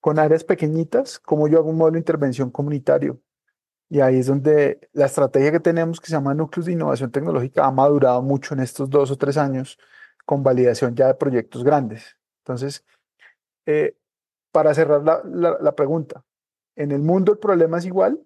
con 0.00 0.18
áreas 0.18 0.44
pequeñitas, 0.44 1.18
como 1.20 1.48
yo 1.48 1.58
hago 1.58 1.70
un 1.70 1.78
modelo 1.78 1.94
de 1.94 2.00
intervención 2.00 2.50
comunitario. 2.50 3.20
Y 3.88 4.00
ahí 4.00 4.18
es 4.18 4.26
donde 4.26 4.88
la 4.92 5.06
estrategia 5.06 5.52
que 5.52 5.60
tenemos, 5.60 6.00
que 6.00 6.06
se 6.06 6.12
llama 6.14 6.34
Núcleos 6.34 6.66
de 6.66 6.72
Innovación 6.72 7.10
Tecnológica, 7.10 7.66
ha 7.66 7.70
madurado 7.70 8.22
mucho 8.22 8.54
en 8.54 8.60
estos 8.60 8.90
dos 8.90 9.10
o 9.10 9.16
tres 9.16 9.36
años 9.36 9.78
con 10.24 10.42
validación 10.42 10.94
ya 10.96 11.08
de 11.08 11.14
proyectos 11.14 11.64
grandes. 11.64 12.16
Entonces, 12.42 12.84
eh, 13.66 13.96
para 14.52 14.74
cerrar 14.74 15.02
la, 15.02 15.74
pregunta, 15.74 16.24
en 16.76 16.90
el 16.90 17.00
mundo 17.00 17.32
el 17.32 17.38
problema 17.38 17.78
es 17.78 17.86
igual, 17.86 18.20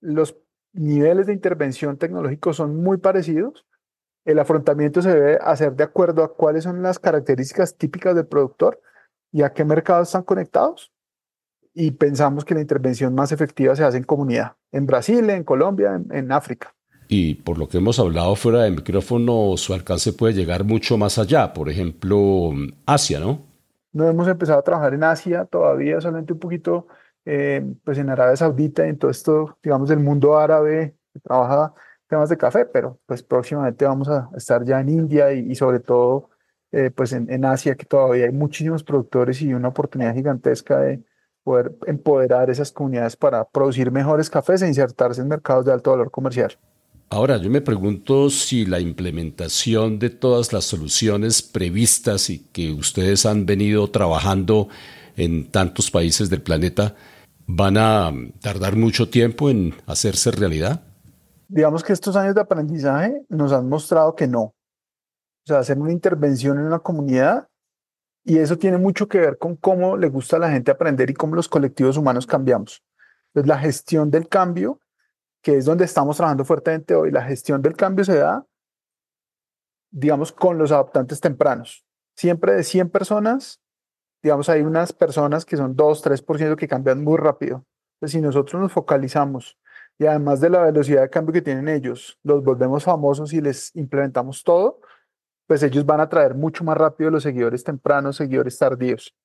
los 0.00 0.36
niveles 0.72 1.26
de 1.26 1.32
intervención 1.32 1.96
tecnológicos 1.96 2.56
son 2.56 2.76
muy 2.76 2.98
parecidos, 2.98 3.66
el 4.24 4.38
afrontamiento 4.38 5.00
se 5.00 5.14
debe 5.14 5.38
hacer 5.40 5.74
de 5.74 5.84
acuerdo 5.84 6.24
a 6.24 6.34
cuáles 6.34 6.64
son 6.64 6.82
las 6.82 6.98
características 6.98 7.76
típicas 7.76 8.14
del 8.14 8.26
productor 8.26 8.80
y 9.32 9.42
a 9.42 9.52
qué 9.52 9.64
mercados 9.64 10.08
están 10.08 10.24
conectados. 10.24 10.92
Y 11.72 11.92
pensamos 11.92 12.44
que 12.44 12.54
la 12.54 12.60
intervención 12.60 13.14
más 13.14 13.32
efectiva 13.32 13.76
se 13.76 13.84
hace 13.84 13.98
en 13.98 14.04
comunidad, 14.04 14.56
en 14.72 14.86
Brasil, 14.86 15.30
en 15.30 15.44
Colombia, 15.44 16.02
en 16.10 16.32
África. 16.32 16.74
Y 17.12 17.34
por 17.34 17.58
lo 17.58 17.68
que 17.68 17.78
hemos 17.78 17.98
hablado 17.98 18.36
fuera 18.36 18.62
de 18.62 18.70
micrófono, 18.70 19.56
su 19.56 19.74
alcance 19.74 20.12
puede 20.12 20.32
llegar 20.32 20.62
mucho 20.62 20.96
más 20.96 21.18
allá, 21.18 21.52
por 21.52 21.68
ejemplo, 21.68 22.52
Asia, 22.86 23.18
¿no? 23.18 23.42
No 23.92 24.08
hemos 24.08 24.28
empezado 24.28 24.60
a 24.60 24.62
trabajar 24.62 24.94
en 24.94 25.02
Asia 25.02 25.44
todavía, 25.44 26.00
solamente 26.00 26.34
un 26.34 26.38
poquito 26.38 26.86
eh, 27.24 27.66
pues 27.82 27.98
en 27.98 28.10
Arabia 28.10 28.36
Saudita 28.36 28.86
y 28.86 28.90
en 28.90 28.96
todo 28.98 29.10
esto, 29.10 29.58
digamos, 29.60 29.88
del 29.88 29.98
mundo 29.98 30.38
árabe 30.38 30.94
que 31.12 31.18
trabaja 31.18 31.74
temas 32.06 32.28
de 32.28 32.36
café, 32.36 32.64
pero 32.64 33.00
pues 33.06 33.24
próximamente 33.24 33.84
vamos 33.84 34.08
a 34.08 34.30
estar 34.36 34.64
ya 34.64 34.78
en 34.78 34.90
India 34.90 35.32
y, 35.32 35.52
sobre 35.56 35.80
todo 35.80 36.30
eh, 36.70 36.92
pues 36.92 37.12
en, 37.12 37.28
en, 37.28 37.44
Asia, 37.44 37.74
que 37.74 37.86
todavía 37.86 38.26
hay 38.26 38.32
muchísimos 38.32 38.84
productores 38.84 39.42
y 39.42 39.52
una 39.52 39.66
oportunidad 39.66 40.14
gigantesca 40.14 40.78
de 40.78 41.02
poder 41.42 41.74
empoderar 41.88 42.50
esas 42.50 42.70
comunidades 42.70 43.16
para 43.16 43.44
producir 43.48 43.90
mejores 43.90 44.30
cafés 44.30 44.62
e 44.62 44.68
insertarse 44.68 45.20
en 45.20 45.26
mercados 45.26 45.64
de 45.64 45.72
alto 45.72 45.90
valor 45.90 46.12
comercial. 46.12 46.56
Ahora, 47.12 47.38
yo 47.38 47.50
me 47.50 47.60
pregunto 47.60 48.30
si 48.30 48.64
la 48.64 48.78
implementación 48.78 49.98
de 49.98 50.10
todas 50.10 50.52
las 50.52 50.64
soluciones 50.64 51.42
previstas 51.42 52.30
y 52.30 52.38
que 52.38 52.70
ustedes 52.70 53.26
han 53.26 53.46
venido 53.46 53.90
trabajando 53.90 54.68
en 55.16 55.50
tantos 55.50 55.90
países 55.90 56.30
del 56.30 56.40
planeta 56.40 56.94
van 57.48 57.76
a 57.78 58.12
tardar 58.40 58.76
mucho 58.76 59.10
tiempo 59.10 59.50
en 59.50 59.74
hacerse 59.86 60.30
realidad. 60.30 60.84
Digamos 61.48 61.82
que 61.82 61.92
estos 61.92 62.14
años 62.14 62.36
de 62.36 62.42
aprendizaje 62.42 63.24
nos 63.28 63.52
han 63.52 63.68
mostrado 63.68 64.14
que 64.14 64.28
no. 64.28 64.42
O 64.42 64.54
sea, 65.46 65.58
hacer 65.58 65.78
una 65.78 65.90
intervención 65.90 66.58
en 66.58 66.66
una 66.66 66.78
comunidad 66.78 67.48
y 68.24 68.38
eso 68.38 68.56
tiene 68.56 68.78
mucho 68.78 69.08
que 69.08 69.18
ver 69.18 69.36
con 69.36 69.56
cómo 69.56 69.96
le 69.96 70.08
gusta 70.08 70.36
a 70.36 70.38
la 70.38 70.52
gente 70.52 70.70
aprender 70.70 71.10
y 71.10 71.14
cómo 71.14 71.34
los 71.34 71.48
colectivos 71.48 71.96
humanos 71.96 72.24
cambiamos. 72.24 72.84
Entonces, 73.34 73.48
la 73.48 73.58
gestión 73.58 74.12
del 74.12 74.28
cambio 74.28 74.78
que 75.42 75.56
es 75.56 75.64
donde 75.64 75.84
estamos 75.84 76.16
trabajando 76.16 76.44
fuertemente 76.44 76.94
hoy, 76.94 77.10
la 77.10 77.22
gestión 77.22 77.62
del 77.62 77.76
cambio 77.76 78.04
se 78.04 78.18
da, 78.18 78.46
digamos, 79.90 80.32
con 80.32 80.58
los 80.58 80.72
adoptantes 80.72 81.20
tempranos. 81.20 81.84
Siempre 82.16 82.52
de 82.52 82.62
100 82.62 82.90
personas, 82.90 83.60
digamos, 84.22 84.48
hay 84.48 84.62
unas 84.62 84.92
personas 84.92 85.44
que 85.44 85.56
son 85.56 85.74
2, 85.74 86.02
3% 86.02 86.56
que 86.56 86.68
cambian 86.68 87.02
muy 87.02 87.16
rápido. 87.16 87.64
Entonces, 87.94 88.12
si 88.12 88.20
nosotros 88.20 88.60
nos 88.60 88.72
focalizamos 88.72 89.58
y 89.98 90.06
además 90.06 90.40
de 90.40 90.50
la 90.50 90.62
velocidad 90.62 91.02
de 91.02 91.10
cambio 91.10 91.32
que 91.32 91.42
tienen 91.42 91.68
ellos, 91.68 92.18
los 92.22 92.42
volvemos 92.42 92.84
famosos 92.84 93.32
y 93.32 93.40
les 93.40 93.74
implementamos 93.76 94.42
todo, 94.42 94.80
pues 95.46 95.62
ellos 95.62 95.84
van 95.84 96.00
a 96.00 96.08
traer 96.08 96.34
mucho 96.34 96.64
más 96.64 96.76
rápido 96.76 97.10
los 97.10 97.22
seguidores 97.22 97.64
tempranos, 97.64 98.16
seguidores 98.16 98.56
tardíos, 98.56 99.16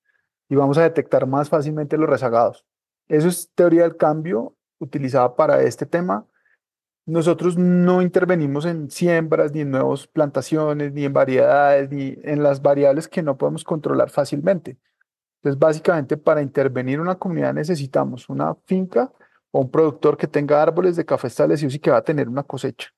y 0.49 0.55
vamos 0.55 0.77
a 0.77 0.83
detectar 0.83 1.27
más 1.27 1.49
fácilmente 1.49 1.97
los 1.97 2.09
rezagados. 2.09 2.65
Eso 3.07 3.27
es 3.27 3.51
teoría 3.53 3.83
del 3.83 3.95
cambio 3.95 4.55
utilizada 4.79 5.35
para 5.35 5.61
este 5.61 5.85
tema. 5.85 6.25
Nosotros 7.05 7.57
no 7.57 8.01
intervenimos 8.01 8.65
en 8.65 8.89
siembras, 8.89 9.51
ni 9.53 9.61
en 9.61 9.71
nuevas 9.71 10.07
plantaciones, 10.07 10.91
ni 10.93 11.05
en 11.05 11.13
variedades, 11.13 11.89
ni 11.91 12.17
en 12.23 12.41
las 12.41 12.61
variables 12.61 13.07
que 13.07 13.21
no 13.21 13.37
podemos 13.37 13.63
controlar 13.63 14.09
fácilmente. 14.09 14.77
Entonces, 15.37 15.59
básicamente, 15.59 16.17
para 16.17 16.41
intervenir 16.41 16.95
en 16.95 17.01
una 17.01 17.19
comunidad 17.19 17.53
necesitamos 17.53 18.27
una 18.29 18.55
finca 18.65 19.11
o 19.51 19.61
un 19.61 19.69
productor 19.69 20.17
que 20.17 20.27
tenga 20.27 20.61
árboles 20.61 20.95
de 20.95 21.05
café 21.05 21.27
establecidos 21.27 21.75
y 21.75 21.79
que 21.79 21.91
va 21.91 21.97
a 21.97 22.03
tener 22.03 22.27
una 22.27 22.41
cosecha. 22.41 22.89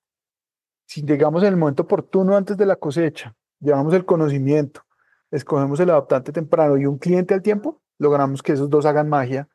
Si 0.87 1.01
llegamos 1.01 1.43
en 1.43 1.49
el 1.49 1.57
momento 1.57 1.83
oportuno 1.83 2.37
antes 2.37 2.55
de 2.55 2.65
la 2.65 2.77
cosecha, 2.77 3.35
llevamos 3.59 3.93
el 3.93 4.05
conocimiento, 4.05 4.85
escogemos 5.29 5.81
el 5.81 5.89
adoptante 5.89 6.31
temprano 6.31 6.77
y 6.77 6.85
un 6.85 6.97
cliente 6.97 7.33
al 7.33 7.41
tiempo, 7.41 7.81
logramos 7.99 8.41
que 8.41 8.53
esos 8.53 8.69
dos 8.69 8.85
hagan 8.85 9.09
magia 9.09 9.49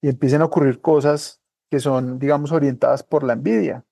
y 0.00 0.08
empiecen 0.08 0.42
a 0.42 0.44
ocurrir 0.44 0.80
cosas 0.80 1.42
que 1.70 1.80
son, 1.80 2.18
digamos, 2.18 2.52
orientadas 2.52 3.02
por 3.02 3.24
la 3.24 3.34
envidia. 3.34 3.84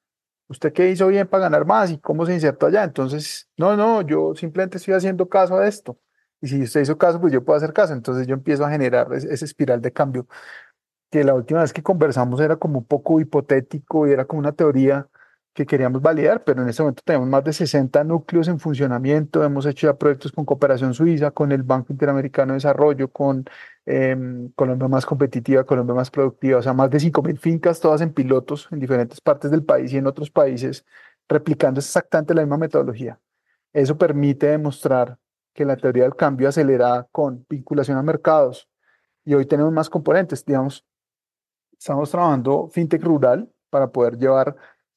¿Usted 0.49 0.73
qué 0.73 0.90
hizo 0.90 1.09
bien 1.09 1.28
para 1.28 1.45
ganar 1.45 1.66
más 1.66 1.90
y 1.90 1.99
cómo 1.99 2.26
se 2.26 2.35
insertó 2.35 2.66
allá? 2.66 2.85
Entonces, 2.85 3.49
no, 3.57 3.76
no, 3.76 4.02
yo 4.02 4.35
simplemente 4.35 4.78
estoy 4.78 4.95
haciendo 4.95 5.28
caso 5.28 5.57
a 5.59 5.66
esto. 5.69 5.99
Y 6.40 6.49
si 6.49 6.62
usted 6.62 6.83
hizo 6.83 6.99
caso, 6.99 7.21
pues 7.21 7.33
yo 7.33 7.45
puedo 7.45 7.57
hacer 7.57 7.73
caso. 7.73 7.95
Entonces 7.95 8.26
yo 8.26 8.35
empiezo 8.35 8.64
a 8.66 8.71
generar 8.71 9.12
esa 9.14 9.45
espiral 9.45 9.81
de 9.81 9.93
cambio 9.93 10.28
que 11.11 11.25
la 11.25 11.35
última 11.35 11.62
vez 11.62 11.73
que 11.73 11.83
conversamos 11.83 12.40
era 12.40 12.57
como 12.57 12.81
un 12.81 12.87
poco 12.87 13.21
hipotético 13.21 14.07
y 14.07 14.12
era 14.12 14.26
como 14.26 14.40
una 14.40 14.52
teoría 14.52 15.09
que 15.54 15.66
queríamos 15.66 16.02
validar, 16.02 16.42
pero 16.44 16.62
en 16.62 16.68
este 16.68 16.82
momento 16.82 17.02
tenemos 17.04 17.28
más 17.28 17.44
de 17.44 17.52
60 17.52 18.02
núcleos 18.04 18.49
en 18.49 18.58
funcionamiento, 18.58 19.44
hemos 19.44 19.64
hecho 19.66 19.87
ya 19.87 19.96
proyectos 19.96 20.32
con 20.32 20.44
Cooperación 20.44 20.94
Suiza, 20.94 21.30
con 21.30 21.52
el 21.52 21.62
Banco 21.62 21.92
Interamericano 21.92 22.52
de 22.52 22.56
Desarrollo, 22.56 23.08
con 23.08 23.44
eh, 23.87 24.16
Colombia 24.56 24.88
Más 24.88 25.06
Competitiva, 25.06 25.64
Colombia 25.64 25.94
Más 25.94 26.11
Productiva, 26.11 26.58
o 26.58 26.62
sea, 26.62 26.73
más 26.73 26.90
de 26.90 26.99
5.000 26.99 27.38
fincas, 27.38 27.80
todas 27.80 28.00
en 28.00 28.12
pilotos 28.12 28.68
en 28.73 28.80
diferentes 28.80 29.20
partes 29.20 29.50
del 29.52 29.64
país 29.64 29.92
y 29.92 29.99
en 29.99 30.08
otros 30.08 30.30
países, 30.30 30.84
replicando 31.28 31.78
exactamente 31.78 32.34
la 32.34 32.42
misma 32.42 32.58
metodología. 32.58 33.20
Eso 33.73 33.96
permite 33.96 34.49
demostrar 34.49 35.18
que 35.54 35.64
la 35.64 35.76
teoría 35.76 36.02
del 36.02 36.16
cambio 36.16 36.49
acelera 36.49 37.06
con 37.12 37.46
vinculación 37.49 37.96
a 37.96 38.02
mercados, 38.02 38.68
y 39.25 39.34
hoy 39.34 39.46
tenemos 39.46 39.73
más 39.73 39.88
componentes, 39.88 40.44
digamos, 40.44 40.84
estamos 41.78 42.11
trabajando 42.11 42.68
fintech 42.73 43.02
rural 43.02 43.50
para 43.70 43.88
poder 43.90 44.18
llevar 44.18 44.56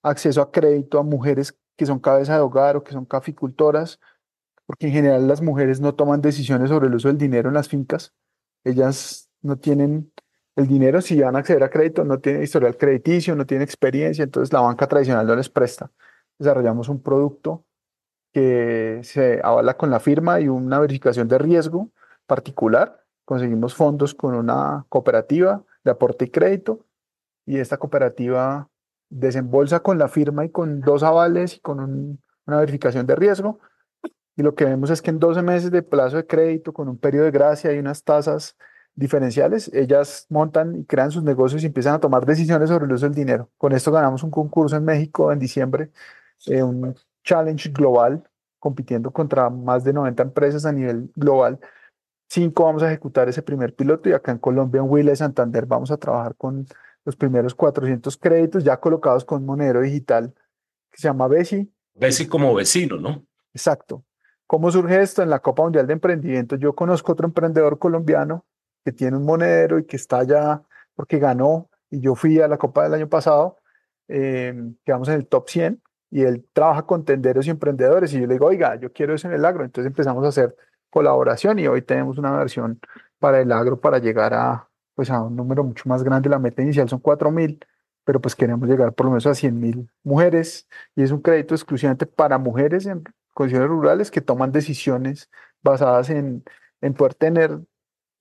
acceso 0.10 0.42
a 0.42 0.52
crédito 0.52 1.00
a 1.00 1.04
mujeres 1.04 1.58
que 1.76 1.86
son 1.86 2.00
cabeza 2.00 2.36
de 2.36 2.42
hogar 2.42 2.76
o 2.76 2.84
que 2.84 2.92
son 2.92 3.06
caficultoras, 3.06 4.00
porque 4.66 4.88
en 4.88 4.94
general 4.94 5.28
las 5.28 5.42
mujeres 5.42 5.80
no 5.80 5.96
toman 5.96 6.22
decisiones 6.22 6.70
sobre 6.70 6.88
el 6.88 6.96
uso 6.96 7.08
del 7.08 7.18
dinero 7.18 7.50
en 7.50 7.56
las 7.56 7.70
fincas. 7.70 8.14
Ellas 8.64 9.30
no 9.42 9.58
tienen 9.58 10.12
el 10.56 10.68
dinero, 10.68 11.02
si 11.02 11.22
van 11.22 11.36
a 11.36 11.40
acceder 11.40 11.64
a 11.64 11.70
crédito, 11.70 12.04
no 12.04 12.20
tienen 12.20 12.42
historial 12.44 12.76
crediticio, 12.78 13.36
no 13.36 13.46
tienen 13.46 13.64
experiencia, 13.64 14.24
entonces 14.24 14.52
la 14.52 14.62
banca 14.62 14.88
tradicional 14.88 15.28
no 15.28 15.36
les 15.36 15.50
presta. 15.50 15.92
Desarrollamos 16.40 16.90
un 16.90 17.02
producto 17.02 17.64
que 18.34 19.02
se 19.04 19.40
avala 19.44 19.78
con 19.78 19.92
la 19.92 20.00
firma 20.00 20.40
y 20.42 20.48
una 20.48 20.80
verificación 20.80 21.28
de 21.28 21.38
riesgo 21.38 21.92
particular. 22.26 23.04
Conseguimos 23.24 23.76
fondos 23.76 24.16
con 24.16 24.34
una 24.34 24.86
cooperativa 24.90 25.64
de 25.84 25.92
aporte 25.92 26.26
y 26.26 26.30
crédito 26.30 26.86
y 27.46 27.60
esta 27.60 27.78
cooperativa 27.78 28.70
desembolsa 29.10 29.82
con 29.82 29.98
la 29.98 30.08
firma 30.08 30.46
y 30.46 30.50
con 30.50 30.82
dos 30.82 31.04
avales 31.04 31.58
y 31.58 31.60
con 31.60 32.20
una 32.46 32.60
verificación 32.60 33.06
de 33.06 33.16
riesgo. 33.16 33.60
Y 34.36 34.44
lo 34.44 34.56
que 34.56 34.66
vemos 34.66 34.90
es 34.90 35.02
que 35.02 35.10
en 35.10 35.20
12 35.20 35.42
meses 35.42 35.72
de 35.72 35.82
plazo 35.82 36.18
de 36.18 36.28
crédito, 36.28 36.74
con 36.74 36.88
un 36.90 36.98
periodo 36.98 37.26
de 37.26 37.32
gracia 37.32 37.74
y 37.74 37.80
unas 37.80 38.04
tasas 38.04 38.56
diferenciales, 38.96 39.72
ellas 39.74 40.26
montan 40.30 40.76
y 40.76 40.86
crean 40.86 41.12
sus 41.12 41.24
negocios 41.24 41.64
y 41.64 41.68
empiezan 41.68 41.96
a 41.96 42.00
tomar 42.00 42.26
decisiones 42.26 42.70
sobre 42.70 42.86
el 42.86 42.92
uso 42.92 43.06
del 43.06 43.16
dinero. 43.16 43.50
Con 43.58 43.74
esto 43.74 43.92
ganamos 43.92 44.24
un 44.24 44.32
concurso 44.32 44.76
en 44.76 44.86
México 44.86 45.32
en 45.32 45.40
diciembre, 45.40 45.92
eh, 46.48 46.64
un 46.64 46.96
challenge 47.24 47.70
global, 47.72 48.24
compitiendo 48.60 49.12
contra 49.12 49.50
más 49.50 49.84
de 49.84 49.94
90 49.94 50.24
empresas 50.24 50.66
a 50.66 50.72
nivel 50.72 51.12
global. 51.16 51.60
Cinco 52.30 52.66
vamos 52.66 52.84
a 52.84 52.88
ejecutar 52.88 53.30
ese 53.30 53.42
primer 53.42 53.76
piloto 53.76 54.10
y 54.10 54.14
acá 54.14 54.32
en 54.32 54.40
Colombia, 54.40 54.82
en 54.82 54.90
Huila 54.90 55.14
y 55.14 55.16
Santander, 55.16 55.66
vamos 55.66 55.92
a 55.92 55.98
trabajar 55.98 56.36
con 56.36 56.68
los 57.08 57.16
primeros 57.16 57.56
400 57.56 58.18
créditos 58.18 58.66
ya 58.66 58.82
colocados 58.82 59.24
con 59.24 59.46
Monero 59.46 59.80
Digital, 59.80 60.34
que 60.92 60.98
se 60.98 61.08
llama 61.08 61.30
Besi. 61.30 61.72
Besi 61.96 62.28
como 62.28 62.54
vecino, 62.54 62.98
¿no? 62.98 63.26
Exacto. 63.54 64.04
¿Cómo 64.46 64.70
surge 64.70 65.02
esto? 65.02 65.24
En 65.24 65.30
la 65.30 65.40
Copa 65.40 65.64
Mundial 65.64 65.88
de 65.88 65.94
Emprendimiento 65.94 66.58
yo 66.58 66.76
conozco 66.76 67.14
otro 67.14 67.26
emprendedor 67.26 67.80
colombiano 67.80 68.46
que 68.84 68.92
tiene 68.92 69.16
un 69.16 69.24
monedero 69.24 69.80
y 69.80 69.86
que 69.86 69.96
está 69.96 70.18
allá 70.20 70.62
porque 70.96 71.18
ganó 71.18 71.70
y 71.90 72.02
yo 72.02 72.14
fui 72.14 72.42
a 72.42 72.48
la 72.50 72.58
Copa 72.58 72.84
del 72.84 72.96
año 72.96 73.08
pasado, 73.08 73.56
eh, 74.10 74.54
quedamos 74.84 75.08
en 75.08 75.14
el 75.14 75.28
top 75.28 75.48
100 75.48 75.82
y 76.12 76.24
él 76.24 76.46
trabaja 76.52 76.86
con 76.86 77.06
tenderos 77.06 77.48
y 77.48 77.52
emprendedores 77.52 78.14
y 78.14 78.20
yo 78.20 78.28
le 78.28 78.34
digo, 78.34 78.48
oiga, 78.48 78.76
yo 78.76 78.92
quiero 78.92 79.16
eso 79.16 79.30
en 79.30 79.34
el 79.34 79.46
agro. 79.46 79.64
Entonces 79.64 79.88
empezamos 79.88 80.26
a 80.26 80.28
hacer 80.28 80.58
colaboración 80.90 81.58
y 81.58 81.68
hoy 81.68 81.84
tenemos 81.84 82.18
una 82.18 82.38
versión 82.38 82.82
para 83.18 83.40
el 83.40 83.54
agro 83.54 83.80
para 83.80 84.00
llegar 84.00 84.34
a, 84.34 84.68
pues 84.98 85.12
a 85.12 85.22
un 85.22 85.36
número 85.36 85.64
mucho 85.64 85.88
más 85.88 86.04
grande. 86.04 86.28
La 86.28 86.40
meta 86.40 86.64
inicial 86.64 86.90
son 86.90 87.00
4.000, 87.00 87.64
pero 88.04 88.20
pues 88.20 88.36
queremos 88.36 88.68
llegar 88.68 88.94
por 88.94 89.06
lo 89.06 89.12
menos 89.12 89.28
a 89.28 89.36
100.000 89.36 89.88
mujeres 90.04 90.68
y 90.96 91.04
es 91.04 91.12
un 91.12 91.22
crédito 91.22 91.54
exclusivamente 91.54 92.08
para 92.08 92.40
mujeres 92.40 92.88
en 92.88 93.04
condiciones 93.36 93.70
rurales 93.70 94.10
que 94.10 94.22
toman 94.22 94.52
decisiones 94.52 95.30
basadas 95.62 96.10
en, 96.10 96.44
en 96.82 96.96
poder 96.96 97.14
tener 97.14 97.60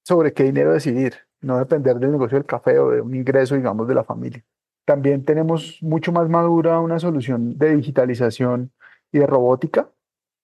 sobre 0.05 0.35
qué 0.35 0.43
dinero 0.43 0.75
decidir, 0.75 1.15
no 1.41 1.59
depender 1.59 1.99
del 1.99 2.13
negocio 2.13 2.37
del 2.37 2.47
café 2.47 2.79
o 2.79 2.91
de 2.91 3.01
un 3.01 3.15
ingreso, 3.15 3.55
digamos, 3.55 3.89
de 3.89 3.95
la 3.95 4.05
familia. 4.05 4.45
También 4.85 5.25
tenemos 5.25 5.79
mucho 5.81 6.13
más 6.13 6.29
madura 6.29 6.79
una 6.81 6.99
solución 6.99 7.57
de 7.57 7.75
digitalización 7.75 8.71
y 9.11 9.21
de 9.21 9.27
robótica, 9.27 9.91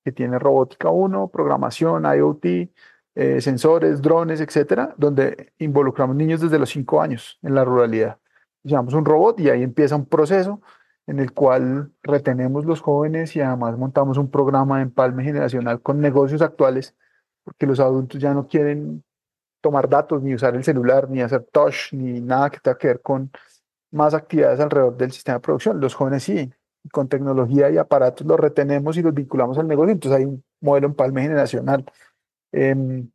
que 0.02 0.12
tiene 0.12 0.38
robótica 0.38 0.88
1, 0.88 1.28
programación, 1.28 2.04
IoT, 2.04 2.70
eh, 3.14 3.40
sensores, 3.40 4.00
drones, 4.00 4.40
etcétera, 4.40 4.94
donde 4.96 5.52
involucramos 5.58 6.16
niños 6.16 6.40
desde 6.40 6.58
los 6.58 6.70
5 6.70 7.02
años 7.02 7.38
en 7.42 7.54
la 7.54 7.64
ruralidad. 7.64 8.18
Llamamos 8.62 8.94
un 8.94 9.04
robot 9.04 9.40
y 9.40 9.50
ahí 9.50 9.62
empieza 9.62 9.96
un 9.96 10.06
proceso 10.06 10.60
en 11.06 11.18
el 11.18 11.32
cual 11.32 11.90
retenemos 12.02 12.64
los 12.64 12.80
jóvenes 12.80 13.34
y 13.36 13.40
además 13.40 13.76
montamos 13.76 14.18
un 14.18 14.30
programa 14.30 14.76
de 14.76 14.84
empalme 14.84 15.24
generacional 15.24 15.82
con 15.82 16.00
negocios 16.00 16.42
actuales, 16.42 16.94
porque 17.44 17.66
los 17.66 17.80
adultos 17.80 18.20
ya 18.20 18.32
no 18.34 18.46
quieren 18.46 19.02
tomar 19.60 19.88
datos, 19.88 20.22
ni 20.22 20.34
usar 20.34 20.54
el 20.54 20.64
celular, 20.64 21.08
ni 21.10 21.20
hacer 21.20 21.44
touch, 21.52 21.92
ni 21.92 22.20
nada 22.20 22.50
que 22.50 22.60
tenga 22.60 22.78
que 22.78 22.88
ver 22.88 23.00
con 23.00 23.30
más 23.90 24.14
actividades 24.14 24.60
alrededor 24.60 24.96
del 24.96 25.12
sistema 25.12 25.38
de 25.38 25.42
producción. 25.42 25.80
Los 25.80 25.94
jóvenes 25.94 26.24
sí, 26.24 26.52
con 26.90 27.08
tecnología 27.08 27.70
y 27.70 27.78
aparatos 27.78 28.26
los 28.26 28.38
retenemos 28.38 28.96
y 28.96 29.02
los 29.02 29.14
vinculamos 29.14 29.58
al 29.58 29.68
negocio, 29.68 29.92
entonces 29.92 30.18
hay 30.18 30.24
un 30.24 30.42
modelo 30.60 30.88
empalme 30.88 31.22
generacional. 31.22 31.84
Em, 32.52 33.10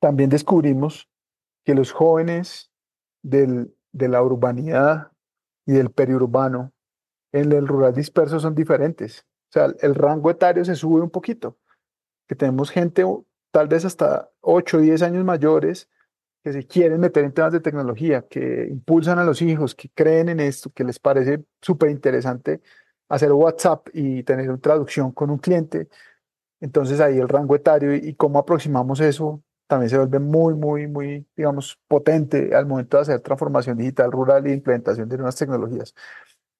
también 0.00 0.30
descubrimos 0.30 1.08
que 1.64 1.74
los 1.74 1.92
jóvenes 1.92 2.72
del, 3.22 3.74
de 3.92 4.08
la 4.08 4.22
urbanidad 4.22 5.12
y 5.66 5.72
del 5.72 5.90
periurbano 5.90 6.72
en 7.32 7.52
el 7.52 7.68
rural 7.68 7.94
disperso 7.94 8.40
son 8.40 8.54
diferentes. 8.54 9.26
O 9.50 9.52
sea, 9.52 9.72
el 9.80 9.94
rango 9.94 10.30
etario 10.30 10.64
se 10.64 10.74
sube 10.74 11.00
un 11.00 11.10
poquito, 11.10 11.58
que 12.26 12.34
tenemos 12.34 12.70
gente 12.70 13.04
tal 13.50 13.68
vez 13.68 13.84
hasta 13.84 14.30
8 14.40 14.78
o 14.78 14.80
10 14.80 15.02
años 15.02 15.24
mayores 15.24 15.88
que 16.42 16.52
se 16.52 16.66
quieren 16.66 17.00
meter 17.00 17.24
en 17.24 17.32
temas 17.32 17.52
de 17.52 17.60
tecnología, 17.60 18.26
que 18.28 18.66
impulsan 18.68 19.18
a 19.18 19.24
los 19.24 19.42
hijos, 19.42 19.74
que 19.74 19.90
creen 19.90 20.28
en 20.28 20.40
esto, 20.40 20.70
que 20.70 20.82
les 20.84 20.98
parece 20.98 21.44
súper 21.60 21.90
interesante 21.90 22.60
hacer 23.08 23.32
WhatsApp 23.32 23.88
y 23.92 24.22
tener 24.24 24.48
una 24.48 24.58
traducción 24.58 25.12
con 25.12 25.30
un 25.30 25.38
cliente. 25.38 25.88
Entonces 26.62 27.00
ahí 27.00 27.18
el 27.18 27.28
rango 27.28 27.56
etario 27.56 27.94
y, 27.94 28.14
cómo 28.14 28.38
aproximamos 28.38 29.00
eso 29.00 29.42
también 29.66 29.90
se 29.90 29.98
vuelve 29.98 30.18
muy, 30.20 30.54
muy, 30.54 30.86
muy, 30.86 31.26
digamos, 31.36 31.78
potente 31.88 32.54
al 32.54 32.66
momento 32.66 32.98
de 32.98 33.02
hacer 33.02 33.20
transformación 33.20 33.78
digital 33.78 34.12
rural 34.12 34.46
e 34.46 34.52
implementación 34.52 35.08
de 35.08 35.16
nuevas 35.16 35.36
tecnologías. 35.36 35.94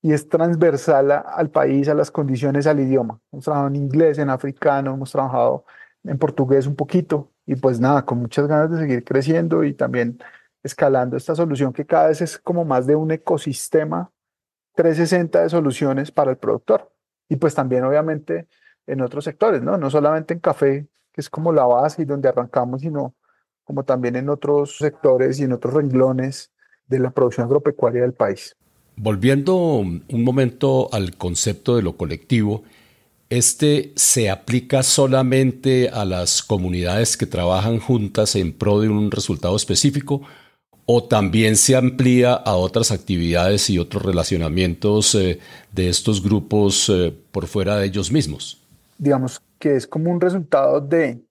Y 0.01 0.12
es 0.12 0.29
transversal 0.29 1.12
al 1.12 1.51
país, 1.51 1.88
a 1.88 1.95
las 1.95 2.11
condiciones, 2.11 2.67
al 2.67 2.81
idioma. 2.81 3.21
Hemos 3.31 3.45
trabajado 3.45 3.69
en 3.69 3.77
inglés, 3.77 4.19
en 4.19 4.31
africano, 4.31 4.95
hemos 4.95 5.12
trabajado 5.12 5.65
en 6.05 6.19
portugués 6.19 6.67
un 6.67 6.75
poquito 6.75 7.31
y 7.47 7.57
pues 7.57 7.79
nada, 7.81 8.05
con 8.05 8.19
muchas 8.19 8.47
ganas 8.49 8.71
de 8.71 8.79
seguir 8.79 9.05
creciendo 9.05 9.62
y 9.62 9.75
también 9.75 10.19
escalando 10.62 11.17
esta 11.17 11.35
solución 11.35 11.73
que 11.73 11.87
cada 11.87 12.09
vez 12.09 12.23
es 12.23 12.38
como 12.38 12.65
más 12.65 12.87
de 12.87 12.97
un 12.97 13.11
ecosistema 13.12 14.11
360 14.75 15.43
de 15.43 15.49
soluciones 15.51 16.11
para 16.11 16.31
el 16.33 16.38
productor. 16.38 16.93
Y 17.29 17.37
pues 17.37 17.55
también 17.55 17.85
obviamente 17.85 18.49
en 18.87 19.01
otros 19.01 19.25
sectores, 19.25 19.62
¿no? 19.62 19.79
No 19.79 19.90
solamente 19.90 20.35
en 20.35 20.40
café, 20.40 20.87
que 21.12 21.21
es 21.21 21.31
como 21.31 21.53
la 21.53 21.64
base 21.64 22.03
y 22.03 22.05
donde 22.05 22.29
arrancamos, 22.29 22.81
sino 22.81 23.14
como 23.64 23.85
también 23.85 24.16
en 24.16 24.29
otros 24.29 24.79
sectores 24.79 25.38
y 25.40 25.45
en 25.45 25.53
otros 25.53 25.75
renglones 25.75 26.51
de 26.87 26.99
la 26.99 27.11
producción 27.11 27.47
agropecuaria 27.47 28.03
del 28.03 28.14
país. 28.14 28.57
Volviendo 28.97 29.57
un 29.57 30.25
momento 30.25 30.88
al 30.92 31.16
concepto 31.16 31.77
de 31.77 31.83
lo 31.83 31.97
colectivo, 31.97 32.64
¿Este 33.33 33.95
se 33.97 34.29
aplica 34.29 34.83
solamente 34.83 35.88
a 35.88 36.05
las 36.05 36.42
comunidades 36.42 37.16
que 37.16 37.25
trabajan 37.25 37.79
juntas 37.79 38.37
en 38.37 38.53
pro 38.53 38.79
de 38.79 38.90
un 38.90 39.11
resultado 39.11 39.57
específico 39.57 40.21
o 40.85 41.05
también 41.05 41.57
se 41.57 41.75
amplía 41.75 42.35
a 42.35 42.57
otras 42.57 42.90
actividades 42.90 43.71
y 43.71 43.79
otros 43.79 44.03
relacionamientos 44.03 45.14
eh, 45.14 45.38
de 45.73 45.88
estos 45.88 46.23
grupos 46.23 46.90
eh, 46.90 47.11
por 47.31 47.47
fuera 47.47 47.79
de 47.79 47.87
ellos 47.87 48.12
mismos? 48.12 48.59
Digamos 49.03 49.43
que 49.59 49.75
es 49.75 49.88
como 49.88 50.12
un 50.12 50.21
resultado 50.21 50.81
de 50.81 51.25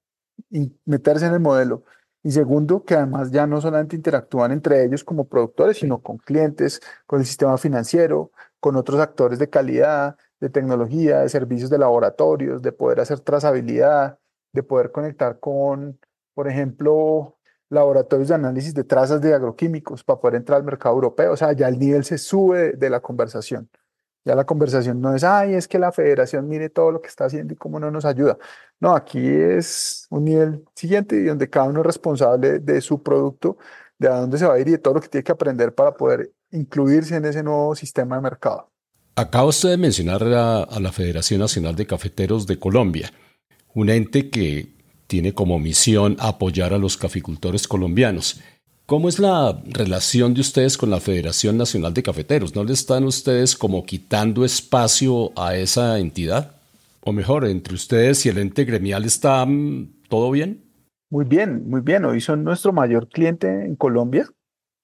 meterse 0.84 1.26
en 1.26 1.34
el 1.34 1.40
modelo. 1.40 1.86
Y 2.22 2.32
segundo, 2.32 2.84
que 2.84 2.96
además 2.96 3.32
ya 3.32 3.48
no 3.48 3.62
solamente 3.62 3.96
interactúan 3.96 4.52
entre 4.52 4.84
ellos 4.84 5.06
como 5.06 5.30
productores, 5.30 5.78
sino 5.78 6.02
con 6.02 6.18
clientes, 6.18 6.82
con 7.08 7.22
el 7.22 7.26
sistema 7.26 7.58
financiero, 7.58 8.32
con 8.60 8.76
otros 8.76 9.00
actores 9.00 9.40
de 9.40 9.50
calidad, 9.50 10.18
de 10.42 10.50
tecnología, 10.50 11.20
de 11.22 11.30
servicios 11.30 11.70
de 11.70 11.78
laboratorios, 11.78 12.62
de 12.62 12.74
poder 12.74 13.00
hacer 13.00 13.22
trazabilidad, 13.22 14.20
de 14.52 14.64
poder 14.64 14.92
conectar 14.92 15.40
con, 15.40 15.98
por 16.34 16.50
ejemplo, 16.50 17.38
laboratorios 17.70 18.28
de 18.28 18.36
análisis 18.36 18.74
de 18.74 18.84
trazas 18.84 19.22
de 19.22 19.34
agroquímicos 19.34 20.04
para 20.04 20.20
poder 20.20 20.36
entrar 20.36 20.58
al 20.58 20.66
mercado 20.66 20.96
europeo. 20.96 21.32
O 21.32 21.38
sea, 21.38 21.54
ya 21.54 21.70
el 21.70 21.80
nivel 21.80 22.04
se 22.04 22.18
sube 22.18 22.74
de, 22.74 22.90
la 22.90 23.00
conversación. 23.00 23.70
Ya 24.24 24.36
la 24.36 24.46
conversación 24.46 25.02
no 25.02 25.16
es, 25.16 25.24
ay, 25.24 25.56
es 25.56 25.68
que 25.68 25.80
la 25.80 25.92
federación 25.92 26.48
mire 26.48 26.70
todo 26.70 26.92
lo 26.92 27.02
que 27.02 27.08
está 27.08 27.26
haciendo 27.26 27.54
y 27.54 27.58
cómo 27.58 27.80
no 27.80 27.90
nos 27.90 28.06
ayuda. 28.06 28.38
No, 28.80 28.96
aquí 28.96 29.20
es 29.20 30.06
un 30.10 30.26
nivel 30.26 30.64
siguiente 30.76 31.16
y 31.16 31.24
donde 31.24 31.50
cada 31.50 31.68
uno 31.68 31.80
es 31.80 31.86
responsable 31.88 32.60
de 32.60 32.82
su 32.82 33.02
producto, 33.02 33.58
de 33.98 34.08
a 34.08 34.18
dónde 34.18 34.38
se 34.38 34.46
va 34.46 34.56
a 34.56 34.60
ir 34.60 34.68
y 34.68 34.72
de 34.72 34.78
todo 34.78 34.96
lo 34.96 35.02
que 35.02 35.08
tiene 35.08 35.24
que 35.24 35.32
aprender 35.32 35.74
para 35.74 35.96
poder 35.96 36.32
incluirse 36.52 37.16
en 37.16 37.26
ese 37.26 37.42
nuevo 37.44 37.76
sistema 37.76 38.16
de 38.16 38.22
mercado. 38.22 38.70
Acaba 39.16 39.46
usted 39.46 39.70
de 39.70 39.78
mencionar 39.78 40.24
a, 40.24 40.80
la 40.80 40.92
Federación 40.92 41.42
Nacional 41.42 41.76
de 41.76 41.86
Cafeteros 41.86 42.48
de 42.48 42.58
Colombia, 42.58 43.12
un 43.74 43.90
ente 43.90 44.30
que 44.30 44.74
tiene 45.08 45.34
como 45.34 45.60
misión 45.60 46.16
apoyar 46.20 46.74
a 46.74 46.78
los 46.78 46.96
caficultores 46.96 47.68
colombianos. 47.68 48.42
¿Cómo 48.92 49.08
es 49.08 49.20
la 49.20 49.58
relación 49.68 50.34
de 50.34 50.42
ustedes 50.42 50.78
con 50.78 50.90
la 50.90 51.00
Federación 51.00 51.56
Nacional 51.56 51.94
de 51.94 52.04
Cafeteros? 52.04 52.54
¿No 52.58 52.66
le 52.66 52.74
están 52.74 53.06
ustedes 53.06 53.56
como 53.56 53.86
quitando 53.86 54.44
espacio 54.44 55.32
a 55.38 55.56
esa 55.56 55.98
entidad? 55.98 56.58
O 57.00 57.14
mejor, 57.14 57.46
entre 57.46 57.74
ustedes 57.74 58.26
y 58.26 58.30
el 58.30 58.38
ente 58.38 58.66
gremial 58.66 59.06
está 59.06 59.46
mm, 59.46 60.02
todo 60.10 60.30
bien? 60.30 60.66
Muy 61.10 61.24
bien, 61.24 61.70
muy 61.70 61.80
bien. 61.80 62.04
Hoy 62.04 62.20
son 62.20 62.44
nuestro 62.44 62.74
mayor 62.74 63.08
cliente 63.08 63.48
en 63.48 63.78
Colombia 63.78 64.28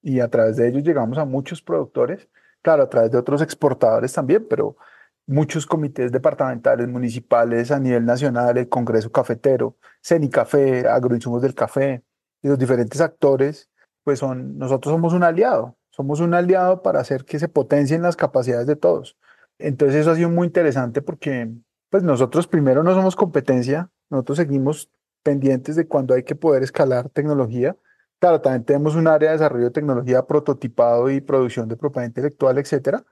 y 0.01 0.21
a 0.21 0.29
través 0.29 0.55
de 0.55 0.69
ellos 0.69 0.83
llegamos 0.83 1.17
a 1.17 1.25
muchos 1.25 1.61
productores 1.61 2.29
claro, 2.61 2.83
a 2.83 2.89
través 2.89 3.11
de 3.11 3.17
otros 3.17 3.41
exportadores 3.41 4.13
también, 4.13 4.47
pero 4.49 4.77
muchos 5.25 5.65
comités 5.65 6.13
departamentales, 6.13 6.87
municipales 6.87 7.71
a 7.71 7.79
nivel 7.81 8.05
nacional, 8.05 8.57
el 8.57 8.69
Congreso 8.69 9.11
Cafetero, 9.11 9.75
Cenicafé, 10.01 10.87
Agroinsumos 10.87 11.41
del 11.41 11.53
Café, 11.53 12.03
y 12.41 12.47
los 12.47 12.57
diferentes 12.57 13.01
actores, 13.01 13.69
pues 14.07 14.19
son, 14.19 14.57
nosotros 14.57 14.93
somos 14.93 15.11
un 15.11 15.23
aliado, 15.23 15.75
somos 15.89 16.21
un 16.21 16.33
aliado 16.33 16.81
para 16.81 17.01
hacer 17.01 17.25
que 17.25 17.39
se 17.39 17.49
potencien 17.49 18.01
las 18.01 18.15
capacidades 18.15 18.65
de 18.65 18.77
todos. 18.77 19.17
Entonces 19.59 19.97
eso 19.99 20.11
ha 20.11 20.15
sido 20.15 20.29
muy 20.29 20.47
interesante 20.47 21.01
porque 21.01 21.51
pues 21.89 22.03
nosotros 22.03 22.47
primero 22.47 22.83
no 22.83 22.93
somos 22.93 23.17
competencia, 23.17 23.89
nosotros 24.09 24.37
seguimos 24.37 24.89
pendientes 25.23 25.75
de 25.75 25.89
cuando 25.89 26.13
hay 26.13 26.23
que 26.23 26.35
poder 26.35 26.63
escalar 26.63 27.09
tecnología, 27.09 27.75
Claro, 28.19 28.39
también 28.39 28.63
tenemos 28.63 28.95
un 28.95 29.09
área 29.09 29.29
de 29.29 29.35
desarrollo 29.35 29.65
de 29.65 29.71
tecnología, 29.71 30.25
prototipado 30.25 31.11
y 31.11 31.19
producción 31.19 31.67
de 31.67 31.75
propiedad 31.75 32.07
intelectual, 32.07 32.57
etcétera. 32.57 33.03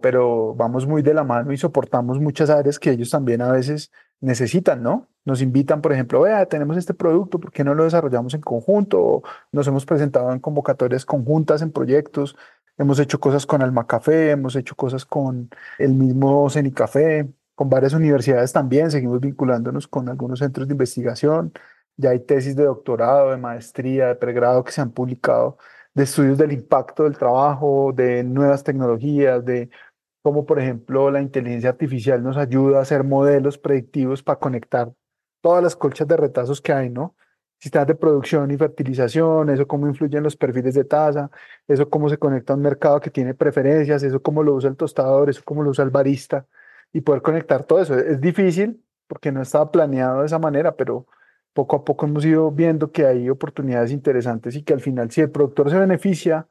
Pero 0.00 0.54
vamos 0.54 0.86
muy 0.86 1.02
de 1.02 1.14
la 1.14 1.24
mano 1.24 1.52
y 1.52 1.56
soportamos 1.56 2.20
muchas 2.20 2.50
áreas 2.50 2.78
que 2.78 2.90
ellos 2.90 3.10
también 3.10 3.42
a 3.42 3.52
veces 3.52 3.90
necesitan, 4.20 4.82
¿no? 4.82 5.08
Nos 5.24 5.42
invitan, 5.42 5.80
por 5.80 5.92
ejemplo, 5.92 6.20
vea, 6.22 6.46
tenemos 6.46 6.76
este 6.76 6.94
producto, 6.94 7.40
¿por 7.40 7.52
qué 7.52 7.64
no 7.64 7.74
lo 7.74 7.84
desarrollamos 7.84 8.34
en 8.34 8.40
conjunto? 8.40 9.00
O 9.00 9.22
nos 9.52 9.66
hemos 9.66 9.86
presentado 9.86 10.32
en 10.32 10.40
convocatorias 10.40 11.04
conjuntas, 11.04 11.62
en 11.62 11.72
proyectos, 11.72 12.36
hemos 12.78 12.98
hecho 12.98 13.20
cosas 13.20 13.46
con 13.46 13.62
Alma 13.62 13.86
Café, 13.86 14.30
hemos 14.30 14.56
hecho 14.56 14.74
cosas 14.74 15.04
con 15.04 15.50
el 15.78 15.94
mismo 15.94 16.48
Cenicafé, 16.50 17.28
con 17.54 17.68
varias 17.68 17.92
universidades 17.92 18.52
también, 18.52 18.90
seguimos 18.90 19.20
vinculándonos 19.20 19.86
con 19.86 20.08
algunos 20.08 20.38
centros 20.38 20.66
de 20.66 20.72
investigación, 20.74 21.52
ya 21.96 22.10
hay 22.10 22.20
tesis 22.20 22.56
de 22.56 22.64
doctorado, 22.64 23.30
de 23.30 23.36
maestría, 23.36 24.08
de 24.08 24.14
pregrado 24.14 24.64
que 24.64 24.72
se 24.72 24.80
han 24.80 24.90
publicado, 24.92 25.58
de 25.92 26.04
estudios 26.04 26.38
del 26.38 26.52
impacto 26.52 27.04
del 27.04 27.18
trabajo, 27.18 27.92
de 27.94 28.24
nuevas 28.24 28.64
tecnologías, 28.64 29.44
de 29.44 29.68
cómo, 30.22 30.46
por 30.46 30.58
ejemplo, 30.58 31.10
la 31.10 31.20
inteligencia 31.22 31.70
artificial 31.70 32.22
nos 32.22 32.36
ayuda 32.36 32.78
a 32.78 32.82
hacer 32.82 33.04
modelos 33.04 33.58
predictivos 33.58 34.22
para 34.22 34.38
conectar 34.38 34.92
todas 35.40 35.62
las 35.62 35.76
colchas 35.76 36.06
de 36.08 36.16
retazos 36.16 36.60
que 36.60 36.72
hay, 36.72 36.90
¿no? 36.90 37.16
Sistemas 37.58 37.88
de 37.88 37.94
producción 37.94 38.50
y 38.50 38.56
fertilización, 38.56 39.50
eso 39.50 39.66
cómo 39.66 39.86
influye 39.86 40.16
en 40.16 40.24
los 40.24 40.36
perfiles 40.36 40.74
de 40.74 40.84
tasa, 40.84 41.30
eso 41.68 41.88
cómo 41.90 42.08
se 42.08 42.18
conecta 42.18 42.52
a 42.52 42.56
un 42.56 42.62
mercado 42.62 43.00
que 43.00 43.10
tiene 43.10 43.34
preferencias, 43.34 44.02
eso 44.02 44.22
cómo 44.22 44.42
lo 44.42 44.54
usa 44.54 44.70
el 44.70 44.76
tostador, 44.76 45.28
eso 45.30 45.42
cómo 45.44 45.62
lo 45.62 45.70
usa 45.70 45.84
el 45.84 45.90
barista, 45.90 46.46
y 46.92 47.02
poder 47.02 47.22
conectar 47.22 47.64
todo 47.64 47.80
eso. 47.80 47.98
Es 47.98 48.20
difícil 48.20 48.82
porque 49.06 49.32
no 49.32 49.42
estaba 49.42 49.70
planeado 49.70 50.20
de 50.20 50.26
esa 50.26 50.38
manera, 50.38 50.76
pero 50.76 51.06
poco 51.52 51.76
a 51.76 51.84
poco 51.84 52.06
hemos 52.06 52.24
ido 52.24 52.50
viendo 52.50 52.92
que 52.92 53.06
hay 53.06 53.28
oportunidades 53.28 53.90
interesantes 53.90 54.54
y 54.56 54.62
que 54.62 54.72
al 54.72 54.80
final 54.80 55.10
si 55.10 55.20
el 55.20 55.30
productor 55.30 55.70
se 55.70 55.78
beneficia 55.78 56.48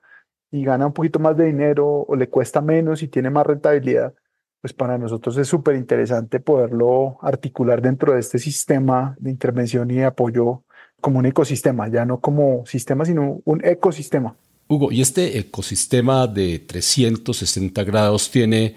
y 0.51 0.63
gana 0.63 0.87
un 0.87 0.93
poquito 0.93 1.19
más 1.19 1.37
de 1.37 1.45
dinero 1.45 2.05
o 2.07 2.15
le 2.15 2.29
cuesta 2.29 2.61
menos 2.61 3.03
y 3.03 3.07
tiene 3.07 3.29
más 3.29 3.45
rentabilidad, 3.45 4.13
pues 4.61 4.73
para 4.73 4.97
nosotros 4.97 5.37
es 5.37 5.47
súper 5.47 5.75
interesante 5.75 6.39
poderlo 6.39 7.17
articular 7.21 7.81
dentro 7.81 8.13
de 8.13 8.19
este 8.19 8.39
sistema 8.39 9.15
de 9.19 9.29
intervención 9.29 9.89
y 9.91 9.95
de 9.95 10.05
apoyo 10.05 10.63
como 10.99 11.19
un 11.19 11.25
ecosistema, 11.25 11.87
ya 11.87 12.05
no 12.05 12.19
como 12.19 12.65
sistema, 12.65 13.05
sino 13.05 13.41
un 13.45 13.63
ecosistema. 13.63 14.35
Hugo, 14.67 14.91
¿y 14.91 15.01
este 15.01 15.39
ecosistema 15.39 16.27
de 16.27 16.59
360 16.59 17.83
grados 17.83 18.29
tiene 18.29 18.75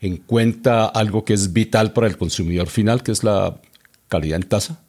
en 0.00 0.16
cuenta 0.16 0.86
algo 0.86 1.24
que 1.24 1.32
es 1.32 1.52
vital 1.52 1.92
para 1.92 2.06
el 2.06 2.16
consumidor 2.16 2.68
final, 2.68 3.02
que 3.02 3.12
es 3.12 3.22
la 3.22 3.60
calidad 4.08 4.36
en 4.36 4.48
tasa? 4.48 4.82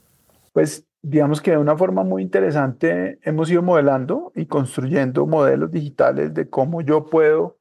Pues 0.53 0.83
digamos 1.01 1.41
que 1.41 1.51
de 1.51 1.57
una 1.57 1.77
forma 1.77 2.03
muy 2.03 2.21
interesante 2.21 3.19
hemos 3.23 3.49
ido 3.49 3.61
modelando 3.61 4.31
y 4.35 4.45
construyendo 4.45 5.25
modelos 5.25 5.71
digitales 5.71 6.33
de 6.33 6.49
cómo 6.49 6.81
yo 6.81 7.05
puedo 7.05 7.59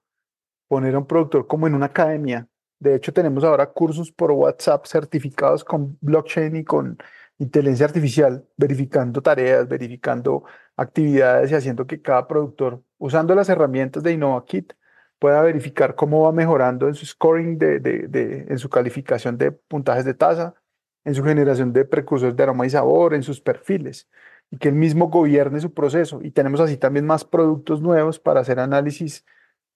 poner 0.69 0.95
a 0.95 0.99
un 0.99 1.07
productor 1.07 1.47
como 1.47 1.67
en 1.67 1.75
una 1.75 1.87
academia. 1.87 2.49
De 2.79 2.95
hecho, 2.95 3.13
tenemos 3.13 3.45
ahora 3.45 3.67
cursos 3.73 4.13
por 4.13 4.31
WhatsApp 4.33 4.87
certificados 4.87 5.65
con 5.65 5.99
blockchain 6.01 6.57
y 6.57 6.65
con 6.65 6.99
inteligencia 7.39 7.87
artificial, 7.87 8.47
verificando 8.57 9.23
tareas, 9.23 9.67
verificando 9.69 10.45
actividades 10.77 11.51
y 11.51 11.55
haciendo 11.55 11.87
que 11.87 12.01
cada 12.01 12.27
productor, 12.29 12.83
usando 12.99 13.35
las 13.35 13.49
herramientas 13.49 14.03
de 14.03 14.13
InnovaKit, 14.13 14.75
pueda 15.19 15.43
verificar 15.43 15.95
cómo 15.95 16.23
va 16.23 16.33
mejorando 16.33 16.89
en 16.89 16.95
su 16.95 17.05
scoring, 17.07 17.59
de, 17.59 18.47
en 18.49 18.59
su 18.59 18.71
calificación 18.71 19.37
de 19.37 19.53
puntajes 19.53 20.05
de 20.05 20.15
tasa, 20.15 20.55
en 21.05 21.15
su 21.15 21.25
generación 21.25 21.73
de 21.73 21.85
precursores 21.85 22.37
de 22.37 22.43
aroma 22.43 22.67
y 22.67 22.71
sabor, 22.71 23.15
en 23.15 23.23
sus 23.23 23.41
perfiles, 23.41 24.09
y 24.51 24.59
que 24.59 24.69
él 24.69 24.75
mismo 24.75 25.09
gobierne 25.09 25.61
su 25.61 25.73
proceso. 25.73 26.21
Y 26.23 26.31
tenemos 26.31 26.61
así 26.61 26.77
también 26.77 27.07
más 27.07 27.25
productos 27.25 27.81
nuevos 27.81 28.19
para 28.19 28.41
hacer 28.41 28.59
análisis 28.61 29.25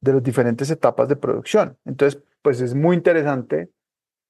de 0.01 0.13
las 0.13 0.23
diferentes 0.23 0.71
etapas 0.71 1.09
de 1.09 1.17
producción. 1.17 1.79
Entonces, 1.85 2.23
pues 2.43 2.61
es 2.61 2.75
muy 2.75 2.97
interesante 2.97 3.71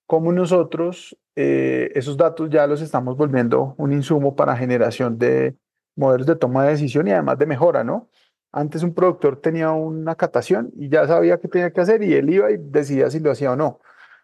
cómo 0.07 0.33
nosotros 0.33 1.16
eh, 1.37 1.90
esos 1.94 2.16
datos 2.16 2.48
ya 2.50 2.66
los 2.66 2.80
estamos 2.80 3.16
volviendo 3.16 3.74
un 3.78 3.92
insumo 3.92 4.37
para 4.37 4.57
generación 4.57 5.18
de 5.18 5.57
modelos 5.96 6.26
de 6.26 6.37
toma 6.37 6.64
de 6.64 6.72
decisión 6.72 7.09
y 7.09 7.12
además 7.12 7.38
de 7.38 7.46
mejora, 7.46 7.83
¿no? 7.83 8.09
Antes 8.52 8.85
un 8.85 8.94
productor 8.94 9.40
tenía 9.40 9.72
una 9.72 10.14
catación 10.14 10.70
y 10.76 10.88
ya 10.88 11.07
sabía 11.09 11.40
qué 11.40 11.48
tenía 11.48 11.72
que 11.72 11.80
hacer 11.80 12.02
y 12.04 12.14
él 12.14 12.30
iba 12.30 12.52
y 12.52 12.57
decidía 12.57 13.11
si 13.11 13.18
lo 13.18 13.33
hacía 13.33 13.52
o 13.52 13.57
no. 13.57 13.80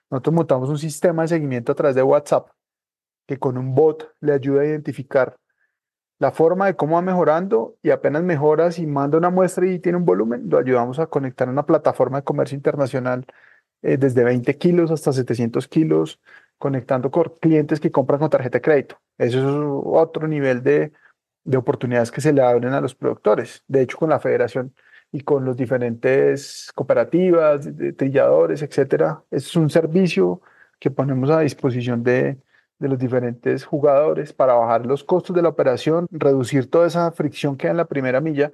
Nosotros 0.09 0.35
montamos 0.35 0.69
un 0.69 0.79
sistema 0.79 1.23
de 1.23 1.29
seguimiento 1.29 1.73
a 1.73 1.75
través 1.75 1.97
de 1.97 2.03
WhatsApp 2.03 2.49
que 3.31 3.39
con 3.39 3.57
un 3.57 3.77
bot 3.77 4.13
le 4.21 4.33
ayuda 4.33 4.63
a 4.63 4.67
identificar 4.67 5.37
la 6.19 6.33
forma 6.33 6.67
de 6.67 6.75
cómo 6.75 6.97
va 6.97 7.03
mejorando 7.03 7.77
y 7.81 7.91
apenas 7.91 8.25
mejora 8.25 8.73
si 8.73 8.89
manda 8.89 9.19
una 9.19 9.31
muestra 9.31 9.69
y 9.69 9.79
tiene 9.79 9.99
un 9.99 10.05
volumen, 10.05 10.51
lo 10.51 10.59
ayudamos 10.59 10.99
a 10.99 11.07
conectar 11.07 11.47
a 11.47 11.53
una 11.53 11.65
plataforma 11.65 12.19
de 12.19 12.25
comercio 12.25 12.57
internacional 12.57 13.25
eh, 13.83 13.97
desde 13.99 14.25
20 14.25 14.59
kilos 14.59 14.91
hasta 14.91 15.13
700 15.13 15.69
kilos, 15.69 16.21
conectando 16.59 17.13
con 17.13 17.33
clientes 17.41 17.79
que 17.79 17.93
compran 17.93 18.19
con 18.19 18.31
tarjeta 18.31 18.59
de 18.59 18.63
crédito. 18.63 19.01
Eso 19.17 19.39
es 19.39 19.45
otro 19.85 20.27
nivel 20.27 20.65
de, 20.65 20.93
de 21.45 21.57
oportunidades 21.57 22.11
que 22.11 22.21
se 22.21 22.33
le 22.33 22.43
abren 22.43 22.73
a 22.73 22.81
los 22.81 22.97
productores. 22.97 23.63
De 23.69 23.83
hecho, 23.83 23.97
con 23.97 24.11
la 24.11 24.19
federación 24.19 24.75
y 25.13 25.21
con 25.21 25.45
los 25.45 25.57
diferentes 25.57 26.73
cooperativas, 26.75 27.69
trilladores, 27.97 28.61
etcétera, 28.63 29.23
es 29.31 29.55
un 29.55 29.71
servicio 29.71 30.43
que 30.81 30.91
ponemos 30.91 31.31
a 31.31 31.41
disposición 31.41 32.03
de, 32.03 32.37
de 32.81 32.89
los 32.89 32.99
diferentes 32.99 33.65
jugadores 33.65 34.33
para 34.33 34.55
bajar 34.55 34.87
los 34.87 35.05
costos 35.05 35.37
de 35.37 35.43
la 35.43 35.51
operación, 35.51 36.07
reducir 36.11 36.69
toda 36.69 36.87
esa 36.89 37.13
fricción 37.13 37.57
que 37.57 37.67
hay 37.67 37.73
en 37.73 37.77
la 37.77 37.85
primera 37.85 38.21
milla 38.21 38.51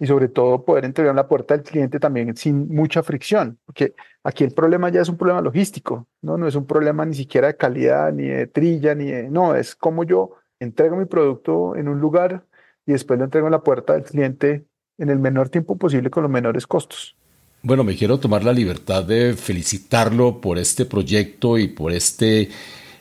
y 0.00 0.06
sobre 0.06 0.28
todo 0.28 0.64
poder 0.64 0.84
entregar 0.84 1.14
la 1.14 1.26
puerta 1.26 1.54
al 1.54 1.62
cliente 1.62 1.98
también 1.98 2.36
sin 2.36 2.68
mucha 2.68 3.02
fricción, 3.02 3.58
porque 3.64 3.94
aquí 4.22 4.44
el 4.44 4.52
problema 4.52 4.90
ya 4.90 5.00
es 5.00 5.08
un 5.08 5.16
problema 5.16 5.40
logístico, 5.40 6.06
no, 6.22 6.36
no 6.36 6.46
es 6.46 6.54
un 6.54 6.66
problema 6.66 7.04
ni 7.04 7.14
siquiera 7.14 7.48
de 7.48 7.56
calidad, 7.56 8.12
ni 8.12 8.28
de 8.28 8.46
trilla, 8.46 8.94
ni 8.94 9.06
de, 9.06 9.30
no, 9.30 9.54
es 9.54 9.74
como 9.74 10.04
yo 10.04 10.34
entrego 10.60 10.96
mi 10.96 11.06
producto 11.06 11.74
en 11.76 11.88
un 11.88 12.00
lugar 12.00 12.44
y 12.84 12.92
después 12.92 13.18
lo 13.18 13.24
entrego 13.24 13.46
en 13.46 13.52
la 13.52 13.62
puerta 13.62 13.94
del 13.94 14.04
cliente 14.04 14.64
en 14.98 15.10
el 15.10 15.18
menor 15.18 15.48
tiempo 15.48 15.76
posible 15.76 16.10
con 16.10 16.24
los 16.24 16.32
menores 16.32 16.66
costos. 16.66 17.16
Bueno, 17.62 17.82
me 17.82 17.96
quiero 17.96 18.18
tomar 18.18 18.44
la 18.44 18.52
libertad 18.52 19.04
de 19.04 19.34
felicitarlo 19.34 20.40
por 20.40 20.58
este 20.58 20.84
proyecto 20.84 21.58
y 21.58 21.68
por 21.68 21.92
este 21.92 22.48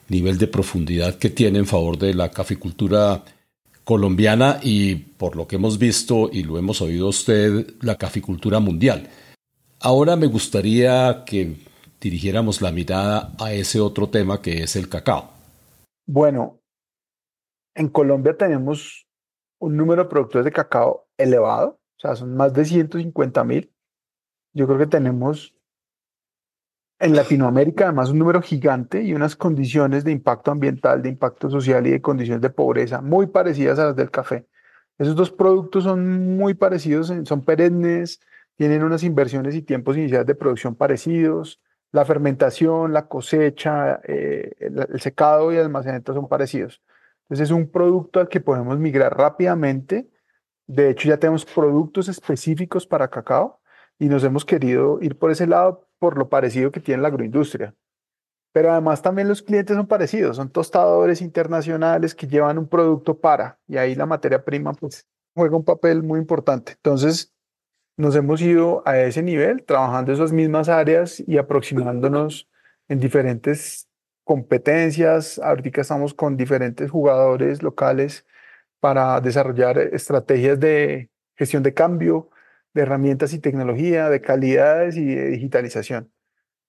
nivel 0.09 0.37
de 0.37 0.47
profundidad 0.47 1.15
que 1.15 1.29
tiene 1.29 1.59
en 1.59 1.65
favor 1.65 1.97
de 1.97 2.13
la 2.13 2.29
caficultura 2.31 3.23
colombiana 3.83 4.59
y 4.61 4.95
por 4.95 5.35
lo 5.35 5.47
que 5.47 5.55
hemos 5.55 5.77
visto 5.77 6.29
y 6.31 6.43
lo 6.43 6.57
hemos 6.57 6.81
oído 6.81 7.07
usted, 7.07 7.75
la 7.81 7.95
caficultura 7.95 8.59
mundial. 8.59 9.07
Ahora 9.79 10.15
me 10.15 10.27
gustaría 10.27 11.23
que 11.25 11.55
dirigiéramos 12.01 12.61
la 12.61 12.71
mirada 12.71 13.33
a 13.39 13.53
ese 13.53 13.79
otro 13.79 14.09
tema 14.09 14.41
que 14.41 14.63
es 14.63 14.75
el 14.75 14.89
cacao. 14.89 15.29
Bueno, 16.05 16.59
en 17.75 17.89
Colombia 17.89 18.35
tenemos 18.35 19.07
un 19.59 19.77
número 19.77 20.03
de 20.03 20.09
productores 20.09 20.45
de 20.45 20.51
cacao 20.51 21.07
elevado, 21.17 21.79
o 21.97 21.99
sea, 21.99 22.15
son 22.15 22.35
más 22.35 22.53
de 22.53 22.65
150 22.65 23.43
mil. 23.43 23.73
Yo 24.53 24.67
creo 24.67 24.79
que 24.79 24.87
tenemos 24.87 25.56
en 26.99 27.15
Latinoamérica, 27.15 27.85
además, 27.85 28.09
un 28.09 28.19
número 28.19 28.41
gigante 28.41 29.03
y 29.03 29.13
unas 29.13 29.35
condiciones 29.35 30.03
de 30.03 30.11
impacto 30.11 30.51
ambiental, 30.51 31.01
de 31.01 31.09
impacto 31.09 31.49
social 31.49 31.85
y 31.85 31.91
de 31.91 32.01
condiciones 32.01 32.41
de 32.41 32.49
pobreza 32.49 33.01
muy 33.01 33.27
parecidas 33.27 33.77
a 33.79 33.85
las 33.85 33.95
del 33.95 34.09
café. 34.09 34.47
Esos 34.97 35.15
dos 35.15 35.31
productos 35.31 35.83
son 35.83 36.35
muy 36.37 36.55
parecidos, 36.55 37.13
son 37.25 37.45
perennes, 37.45 38.19
tienen 38.55 38.83
unas 38.83 39.03
inversiones 39.03 39.53
y 39.53 39.61
tiempos 39.61 39.95
iniciales 39.95 40.25
de 40.25 40.33
producción 40.33 40.75
parecidos. 40.75 41.61
La 41.91 42.03
fermentación, 42.03 42.93
la 42.93 43.07
cosecha, 43.07 44.01
eh, 44.03 44.51
el, 44.59 44.99
secado 44.99 45.53
y 45.53 45.57
el 45.57 45.65
almacenamiento 45.65 46.13
son 46.15 46.27
parecidos. 46.27 46.81
Entonces 47.23 47.49
es 47.49 47.51
un 47.51 47.69
producto 47.69 48.19
al 48.19 48.27
que 48.27 48.41
podemos 48.41 48.79
migrar 48.79 49.15
rápidamente. 49.15 50.09
De 50.65 50.89
hecho, 50.89 51.07
ya 51.07 51.17
tenemos 51.17 51.45
productos 51.45 52.09
específicos 52.09 52.87
para 52.87 53.09
cacao 53.09 53.61
y 53.99 54.07
nos 54.07 54.23
hemos 54.23 54.43
querido 54.45 54.99
ir 55.01 55.17
por 55.17 55.29
ese 55.29 55.45
lado 55.45 55.86
por 55.99 56.17
lo 56.17 56.29
parecido 56.29 56.71
que 56.71 56.79
tiene 56.79 57.01
la 57.01 57.09
agroindustria. 57.09 57.75
Pero 58.53 58.71
además 58.71 59.01
también 59.01 59.27
los 59.27 59.41
clientes 59.41 59.75
son 59.75 59.87
parecidos, 59.87 60.37
son 60.37 60.49
tostadores 60.49 61.21
internacionales 61.21 62.15
que 62.15 62.27
llevan 62.27 62.57
un 62.57 62.67
producto 62.67 63.19
para, 63.19 63.59
y 63.67 63.77
ahí 63.77 63.95
la 63.95 64.05
materia 64.05 64.43
prima 64.43 64.73
pues 64.73 65.05
juega 65.35 65.57
un 65.57 65.65
papel 65.65 66.01
muy 66.03 66.19
importante. 66.19 66.73
Entonces, 66.73 67.33
nos 67.97 68.15
hemos 68.15 68.41
ido 68.41 68.83
a 68.85 68.99
ese 68.99 69.23
nivel, 69.23 69.63
trabajando 69.63 70.13
esas 70.13 70.31
mismas 70.31 70.69
áreas 70.69 71.23
y 71.25 71.37
aproximándonos 71.37 72.47
en 72.87 72.99
diferentes 72.99 73.87
competencias. 74.23 75.39
Ahorita 75.39 75.81
estamos 75.81 76.13
con 76.13 76.37
diferentes 76.37 76.91
jugadores 76.91 77.63
locales 77.63 78.25
para 78.79 79.19
desarrollar 79.21 79.79
estrategias 79.79 80.59
de 80.59 81.09
gestión 81.35 81.63
de 81.63 81.73
cambio, 81.73 82.29
de 82.77 82.83
herramientas 82.83 83.33
y 83.33 83.39
tecnología, 83.39 84.09
de 84.09 84.21
calidades 84.21 84.95
y 84.97 85.05
de 85.05 85.29
digitalización. 85.31 86.11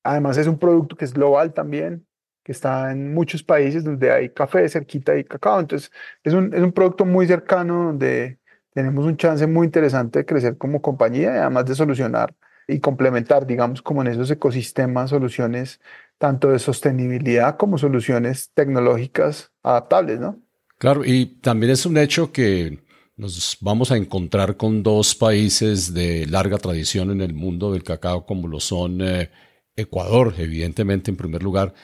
Además 0.02 0.38
es 0.38 0.46
un 0.46 0.58
producto 0.58 0.96
que 0.96 1.04
es 1.04 1.12
global 1.12 1.52
también, 1.52 2.06
que 2.42 2.52
está 2.52 2.90
en 2.92 3.12
muchos 3.12 3.42
países 3.42 3.84
donde 3.84 4.10
hay 4.10 4.30
café 4.30 4.66
cerquita 4.68 5.18
y 5.18 5.24
cacao. 5.24 5.60
Entonces 5.60 5.92
es 6.24 6.32
un, 6.32 6.54
es 6.54 6.62
un 6.62 6.72
producto 6.72 7.04
muy 7.04 7.26
cercano 7.26 7.84
donde 7.84 8.38
tenemos 8.72 9.04
un 9.04 9.18
chance 9.18 9.46
muy 9.46 9.66
interesante 9.66 10.20
de 10.20 10.24
crecer 10.24 10.56
como 10.56 10.80
compañía 10.80 11.34
y 11.34 11.38
además 11.38 11.66
de 11.66 11.74
solucionar 11.74 12.34
y 12.66 12.80
complementar, 12.80 13.46
digamos, 13.46 13.82
como 13.82 14.00
en 14.00 14.08
esos 14.08 14.30
ecosistemas, 14.30 15.10
soluciones 15.10 15.80
tanto 16.16 16.48
de 16.48 16.58
sostenibilidad 16.58 17.56
como 17.58 17.76
soluciones 17.76 18.50
tecnológicas 18.54 19.52
adaptables, 19.62 20.18
¿no? 20.20 20.40
Claro, 20.78 21.02
y 21.04 21.26
también 21.40 21.72
es 21.72 21.84
un 21.86 21.96
hecho 21.98 22.32
que 22.32 22.78
nos 23.18 23.58
vamos 23.60 23.90
a 23.90 23.96
encontrar 23.96 24.56
con 24.56 24.84
dos 24.84 25.16
países 25.16 25.92
de 25.92 26.24
larga 26.26 26.56
tradición 26.56 27.10
en 27.10 27.20
el 27.20 27.34
mundo 27.34 27.72
del 27.72 27.82
cacao, 27.82 28.24
como 28.24 28.46
lo 28.46 28.60
son 28.60 29.00
eh, 29.02 29.30
Ecuador, 29.74 30.34
evidentemente 30.38 31.10
en 31.10 31.16
primer 31.16 31.42
lugar, 31.42 31.74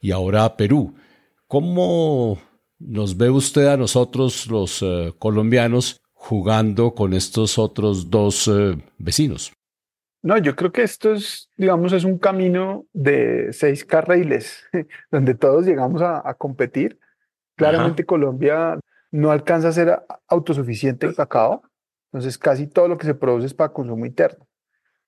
y 0.00 0.12
ahora 0.12 0.56
Perú. 0.56 0.94
¿Cómo 1.46 2.38
nos 2.78 3.18
ve 3.18 3.28
usted 3.28 3.66
a 3.66 3.76
nosotros 3.76 4.46
los 4.46 4.82
eh, 4.82 5.12
colombianos 5.18 6.00
jugando 6.14 6.94
con 6.94 7.12
estos 7.12 7.58
otros 7.58 8.08
dos 8.08 8.48
eh, 8.48 8.76
vecinos? 8.96 9.52
No, 10.22 10.38
yo 10.38 10.56
creo 10.56 10.72
que 10.72 10.82
esto 10.82 11.12
es, 11.12 11.50
digamos, 11.56 11.92
es 11.92 12.04
un 12.04 12.18
camino 12.18 12.86
de 12.94 13.52
seis 13.52 13.84
carriles, 13.84 14.64
donde 15.10 15.34
todos 15.34 15.66
llegamos 15.66 16.00
a, 16.00 16.34
competir. 16.34 16.98
Claramente 17.56 18.06
Colombia 18.06 18.78
no 19.10 19.30
alcanza 19.30 19.68
a 19.68 19.72
ser 19.72 20.02
autosuficiente 20.28 21.06
en 21.06 21.14
cacao, 21.14 21.62
entonces 22.12 22.38
casi 22.38 22.66
todo 22.66 22.88
lo 22.88 22.98
que 22.98 23.06
se 23.06 23.14
produce 23.14 23.46
es 23.46 23.54
para 23.54 23.72
consumo 23.72 24.06
interno. 24.06 24.46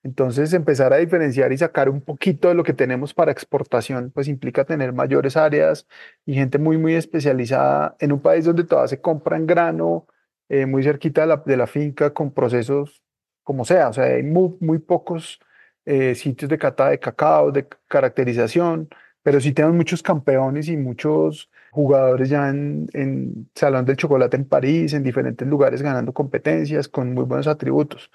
Entonces 0.03 0.53
empezar 0.55 0.93
a 0.95 0.97
diferenciar 0.97 1.53
y 1.53 1.59
sacar 1.59 1.91
un 1.91 2.01
poquito 2.01 2.49
de 2.49 2.55
lo 2.55 2.65
que 2.65 2.73
tenemos 2.73 3.13
para 3.13 3.33
exportación, 3.33 4.11
pues 4.13 4.29
implica 4.29 4.65
tener 4.65 4.93
mayores 4.95 5.37
áreas 5.37 5.87
y 6.25 6.35
gente 6.35 6.59
muy, 6.59 6.79
muy 6.79 6.95
especializada 6.95 7.97
en 8.01 8.13
un 8.13 8.21
país 8.21 8.47
donde 8.47 8.65
todavía 8.65 8.89
se 8.89 9.01
compra 9.01 9.37
en 9.37 9.47
grano, 9.47 10.07
eh, 10.49 10.67
muy 10.67 10.83
cerquita 10.83 11.23
de 11.23 11.27
la, 11.27 11.37
de 11.45 11.57
la 11.57 11.67
finca, 11.67 12.15
con 12.15 12.33
procesos 12.33 13.03
como 13.43 13.65
sea, 13.65 13.89
o 13.89 13.93
sea, 13.93 14.05
hay 14.05 14.23
muy, 14.23 14.57
muy 14.61 14.79
pocos 14.79 15.41
eh, 15.85 16.15
sitios 16.15 16.49
de 16.49 16.59
cata 16.59 16.91
de 16.91 16.99
cacao, 16.99 17.51
de 17.51 17.67
caracterización, 17.89 18.89
pero 19.23 19.41
sí 19.41 19.53
tenemos 19.53 19.77
muchos 19.77 20.03
campeones 20.03 20.69
y 20.69 20.77
muchos 20.77 21.51
jugadores 21.71 22.29
ya 22.29 22.49
en, 22.49 22.89
en 22.93 23.51
Salón 23.55 23.85
del 23.85 23.97
Chocolate 23.97 24.37
en 24.37 24.45
París, 24.45 24.93
en 24.93 25.03
diferentes 25.03 25.47
lugares 25.47 25.83
ganando 25.83 26.13
competencias 26.13 26.89
con 26.89 27.15
muy 27.15 27.25
buenos 27.25 27.47
atributos. 27.47 28.11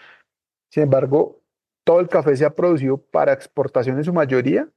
Sin 0.70 0.84
embargo, 0.84 1.42
todo 1.84 2.00
el 2.00 2.10
café 2.10 2.36
se 2.36 2.46
ha 2.46 2.54
producido 2.54 2.98
para 2.98 3.34
exportación 3.34 3.98
en 3.98 4.04
su 4.04 4.14
mayoría 4.14 4.68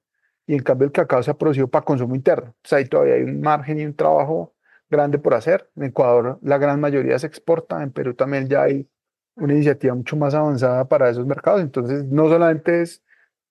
y 0.46 0.54
en 0.54 0.62
cambio 0.62 0.86
el 0.86 0.92
cacao 0.92 1.22
se 1.22 1.30
ha 1.30 1.34
producido 1.34 1.68
para 1.68 1.84
consumo 1.84 2.14
interno. 2.14 2.50
O 2.50 2.68
sea, 2.68 2.78
ahí 2.78 2.86
todavía 2.86 3.14
hay 3.14 3.22
un 3.22 3.40
margen 3.40 3.80
y 3.80 3.84
un 3.84 3.94
trabajo 3.94 4.54
grande 4.90 5.18
por 5.18 5.34
hacer. 5.34 5.70
En 5.76 5.84
Ecuador 5.84 6.38
la 6.42 6.58
gran 6.58 6.80
mayoría 6.80 7.18
se 7.18 7.26
exporta, 7.26 7.82
en 7.82 7.92
Perú 7.92 8.14
también 8.14 8.48
ya 8.48 8.62
hay 8.62 8.88
una 9.34 9.54
iniciativa 9.54 9.94
mucho 9.94 10.16
más 10.16 10.34
avanzada 10.34 10.88
para 10.88 11.10
esos 11.10 11.26
mercados. 11.26 11.60
Entonces, 11.60 12.04
no 12.04 12.28
solamente 12.28 12.82
es, 12.82 13.02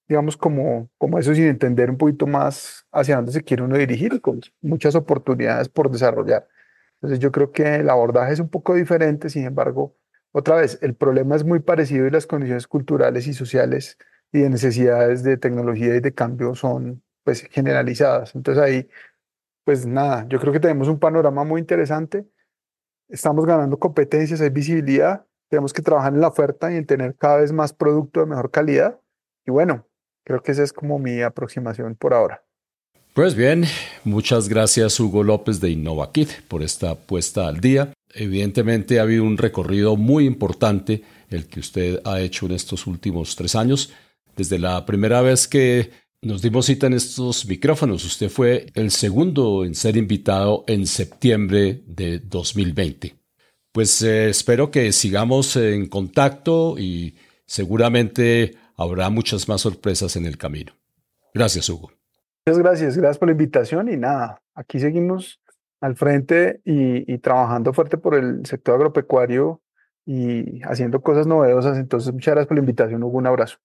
digamos, 0.07 0.37
como, 0.37 0.89
como 0.97 1.19
eso, 1.19 1.33
sin 1.35 1.45
entender 1.45 1.89
un 1.89 1.97
poquito 1.97 2.27
más 2.27 2.85
hacia 2.91 3.17
dónde 3.17 3.31
se 3.31 3.43
quiere 3.43 3.63
uno 3.63 3.77
dirigir, 3.77 4.21
con 4.21 4.41
muchas 4.61 4.95
oportunidades 4.95 5.69
por 5.69 5.91
desarrollar. 5.91 6.47
Entonces, 6.95 7.19
yo 7.19 7.31
creo 7.31 7.51
que 7.51 7.75
el 7.75 7.89
abordaje 7.89 8.33
es 8.33 8.39
un 8.39 8.49
poco 8.49 8.73
diferente, 8.75 9.29
sin 9.29 9.45
embargo, 9.45 9.95
otra 10.31 10.57
vez, 10.57 10.77
el 10.83 10.93
problema 10.95 11.35
es 11.35 11.43
muy 11.43 11.59
parecido 11.61 12.05
y 12.05 12.11
las 12.11 12.27
condiciones 12.27 12.67
culturales 12.67 13.25
y 13.25 13.33
sociales 13.33 13.97
y 14.31 14.41
de 14.41 14.49
necesidades 14.51 15.23
de 15.23 15.37
tecnología 15.37 15.95
y 15.95 15.99
de 15.99 16.13
cambio 16.13 16.53
son 16.53 17.01
pues 17.23 17.41
generalizadas. 17.49 18.35
Entonces 18.35 18.63
ahí, 18.63 18.89
pues 19.63 19.87
nada, 19.87 20.27
yo 20.29 20.39
creo 20.39 20.53
que 20.53 20.59
tenemos 20.59 20.89
un 20.89 20.99
panorama 20.99 21.43
muy 21.43 21.59
interesante. 21.59 22.27
Estamos 23.09 23.47
ganando 23.47 23.79
competencias, 23.79 24.39
hay 24.41 24.49
visibilidad, 24.51 25.25
tenemos 25.49 25.73
que 25.73 25.81
trabajar 25.81 26.13
en 26.13 26.21
la 26.21 26.27
oferta 26.27 26.71
y 26.71 26.75
en 26.77 26.85
tener 26.85 27.15
cada 27.15 27.37
vez 27.37 27.51
más 27.51 27.73
producto 27.73 28.19
de 28.19 28.27
mejor 28.27 28.51
calidad. 28.51 28.99
Y 29.43 29.51
bueno, 29.51 29.86
creo 30.27 30.43
que 30.43 30.51
esa 30.51 30.63
es 30.63 30.73
como 30.73 30.99
mi 30.99 31.21
aproximación 31.21 31.95
por 31.95 32.13
ahora. 32.13 32.43
Pues 33.13 33.33
bien, 33.33 33.63
muchas 34.03 34.49
gracias 34.49 34.99
Hugo 34.99 35.23
López 35.23 35.61
de 35.61 35.69
InnovaKit 35.69 36.41
por 36.49 36.63
esta 36.63 36.95
puesta 36.95 37.47
al 37.47 37.61
día. 37.61 37.93
Evidentemente 38.13 38.99
ha 38.99 39.03
habido 39.03 39.23
un 39.23 39.37
recorrido 39.37 39.95
muy 39.95 40.25
importante 40.25 41.01
el 41.29 41.47
que 41.47 41.61
usted 41.61 42.01
ha 42.03 42.19
hecho 42.19 42.45
en 42.45 42.51
estos 42.51 42.87
últimos 42.87 43.37
tres 43.37 43.55
años. 43.55 43.93
Desde 44.35 44.59
la 44.59 44.85
primera 44.85 45.21
vez 45.21 45.47
que 45.47 45.91
nos 46.21 46.41
dimos 46.41 46.65
cita 46.65 46.87
en 46.87 46.93
estos 46.93 47.45
micrófonos, 47.45 48.03
usted 48.03 48.27
fue 48.29 48.65
el 48.73 48.91
segundo 48.91 49.63
en 49.63 49.75
ser 49.75 49.95
invitado 49.95 50.65
en 50.67 50.87
septiembre 50.87 51.83
de 51.87 52.19
2020. 52.19 53.15
Pues 53.71 54.01
eh, 54.01 54.29
espero 54.29 54.71
que 54.71 54.91
sigamos 54.91 55.55
en 55.55 55.87
contacto 55.87 56.77
y 56.77 57.15
seguramente 57.45 58.66
habrá 58.77 59.09
muchas 59.09 59.49
más 59.49 59.61
sorpresas 59.61 60.15
en 60.15 60.25
el 60.25 60.37
camino. 60.37 60.71
Gracias, 61.33 61.69
Hugo. 61.69 61.91
Muchas 62.45 62.59
gracias, 62.59 62.97
gracias 62.97 63.17
por 63.17 63.27
la 63.27 63.33
invitación 63.33 63.89
y 63.89 63.97
nada, 63.97 64.41
aquí 64.55 64.79
seguimos 64.79 65.41
al 65.81 65.95
frente 65.95 66.61
y, 66.63 67.17
trabajando 67.19 67.73
fuerte 67.73 67.97
por 67.97 68.15
el 68.15 68.45
sector 68.45 68.75
agropecuario 68.75 69.61
y 70.05 70.61
haciendo 70.63 71.01
cosas 71.01 71.27
novedosas. 71.27 71.77
Entonces, 71.77 72.13
muchas 72.13 72.33
gracias 72.33 72.47
por 72.47 72.55
la 72.55 72.61
invitación, 72.61 73.03
Hugo. 73.03 73.17
Un 73.17 73.27
abrazo. 73.27 73.57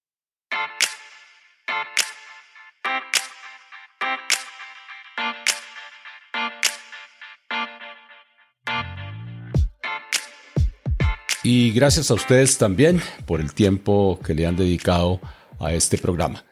Y 11.44 11.72
gracias 11.72 12.10
a 12.10 12.14
ustedes 12.14 12.56
también 12.56 13.00
por 13.26 13.40
el 13.40 13.52
tiempo 13.52 14.20
que 14.24 14.32
le 14.32 14.46
han 14.46 14.56
dedicado 14.56 15.20
a 15.58 15.72
este 15.72 15.98
programa. 15.98 16.44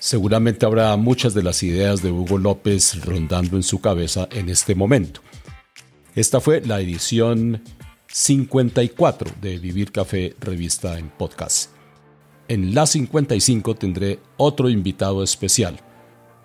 Seguramente 0.00 0.64
habrá 0.64 0.96
muchas 0.96 1.34
de 1.34 1.42
las 1.42 1.62
ideas 1.62 2.02
de 2.02 2.10
Hugo 2.10 2.38
López 2.38 3.04
rondando 3.04 3.56
en 3.56 3.62
su 3.62 3.80
cabeza 3.80 4.26
en 4.32 4.48
este 4.48 4.74
momento. 4.74 5.20
Esta 6.14 6.40
fue 6.40 6.62
la 6.62 6.80
edición 6.80 7.62
54 8.08 9.32
de 9.42 9.58
Vivir 9.58 9.92
Café 9.92 10.34
Revista 10.40 10.98
en 10.98 11.10
Podcast. 11.10 11.70
En 12.48 12.74
la 12.74 12.86
55 12.86 13.74
tendré 13.74 14.20
otro 14.38 14.70
invitado 14.70 15.22
especial, 15.22 15.80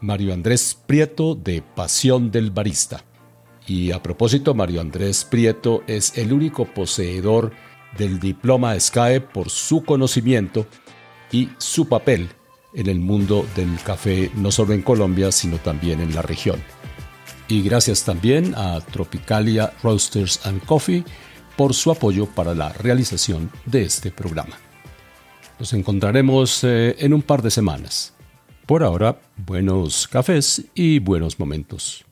Mario 0.01 0.33
Andrés 0.33 0.77
Prieto 0.85 1.35
de 1.35 1.61
Pasión 1.61 2.31
del 2.31 2.51
Barista. 2.51 3.03
Y 3.67 3.91
a 3.91 4.01
propósito, 4.01 4.53
Mario 4.53 4.81
Andrés 4.81 5.23
Prieto 5.23 5.83
es 5.87 6.17
el 6.17 6.33
único 6.33 6.65
poseedor 6.65 7.51
del 7.97 8.19
diploma 8.19 8.79
SCAE 8.79 9.21
por 9.21 9.49
su 9.49 9.83
conocimiento 9.83 10.67
y 11.31 11.49
su 11.57 11.87
papel 11.87 12.29
en 12.73 12.87
el 12.87 12.99
mundo 12.99 13.45
del 13.55 13.77
café 13.83 14.31
no 14.35 14.51
solo 14.51 14.73
en 14.73 14.81
Colombia, 14.81 15.31
sino 15.31 15.57
también 15.57 15.99
en 16.01 16.13
la 16.13 16.21
región. 16.21 16.61
Y 17.47 17.63
gracias 17.63 18.03
también 18.03 18.53
a 18.55 18.79
Tropicalia 18.79 19.73
Roasters 19.81 20.45
and 20.45 20.63
Coffee 20.65 21.03
por 21.57 21.73
su 21.73 21.91
apoyo 21.91 22.27
para 22.27 22.53
la 22.53 22.71
realización 22.73 23.51
de 23.65 23.83
este 23.83 24.11
programa. 24.11 24.55
Nos 25.57 25.73
encontraremos 25.73 26.63
eh, 26.63 26.95
en 26.99 27.13
un 27.13 27.21
par 27.21 27.41
de 27.41 27.51
semanas. 27.51 28.13
Por 28.65 28.83
ahora, 28.83 29.19
buenos 29.35 30.07
cafés 30.07 30.63
y 30.75 30.99
buenos 30.99 31.39
momentos. 31.39 32.05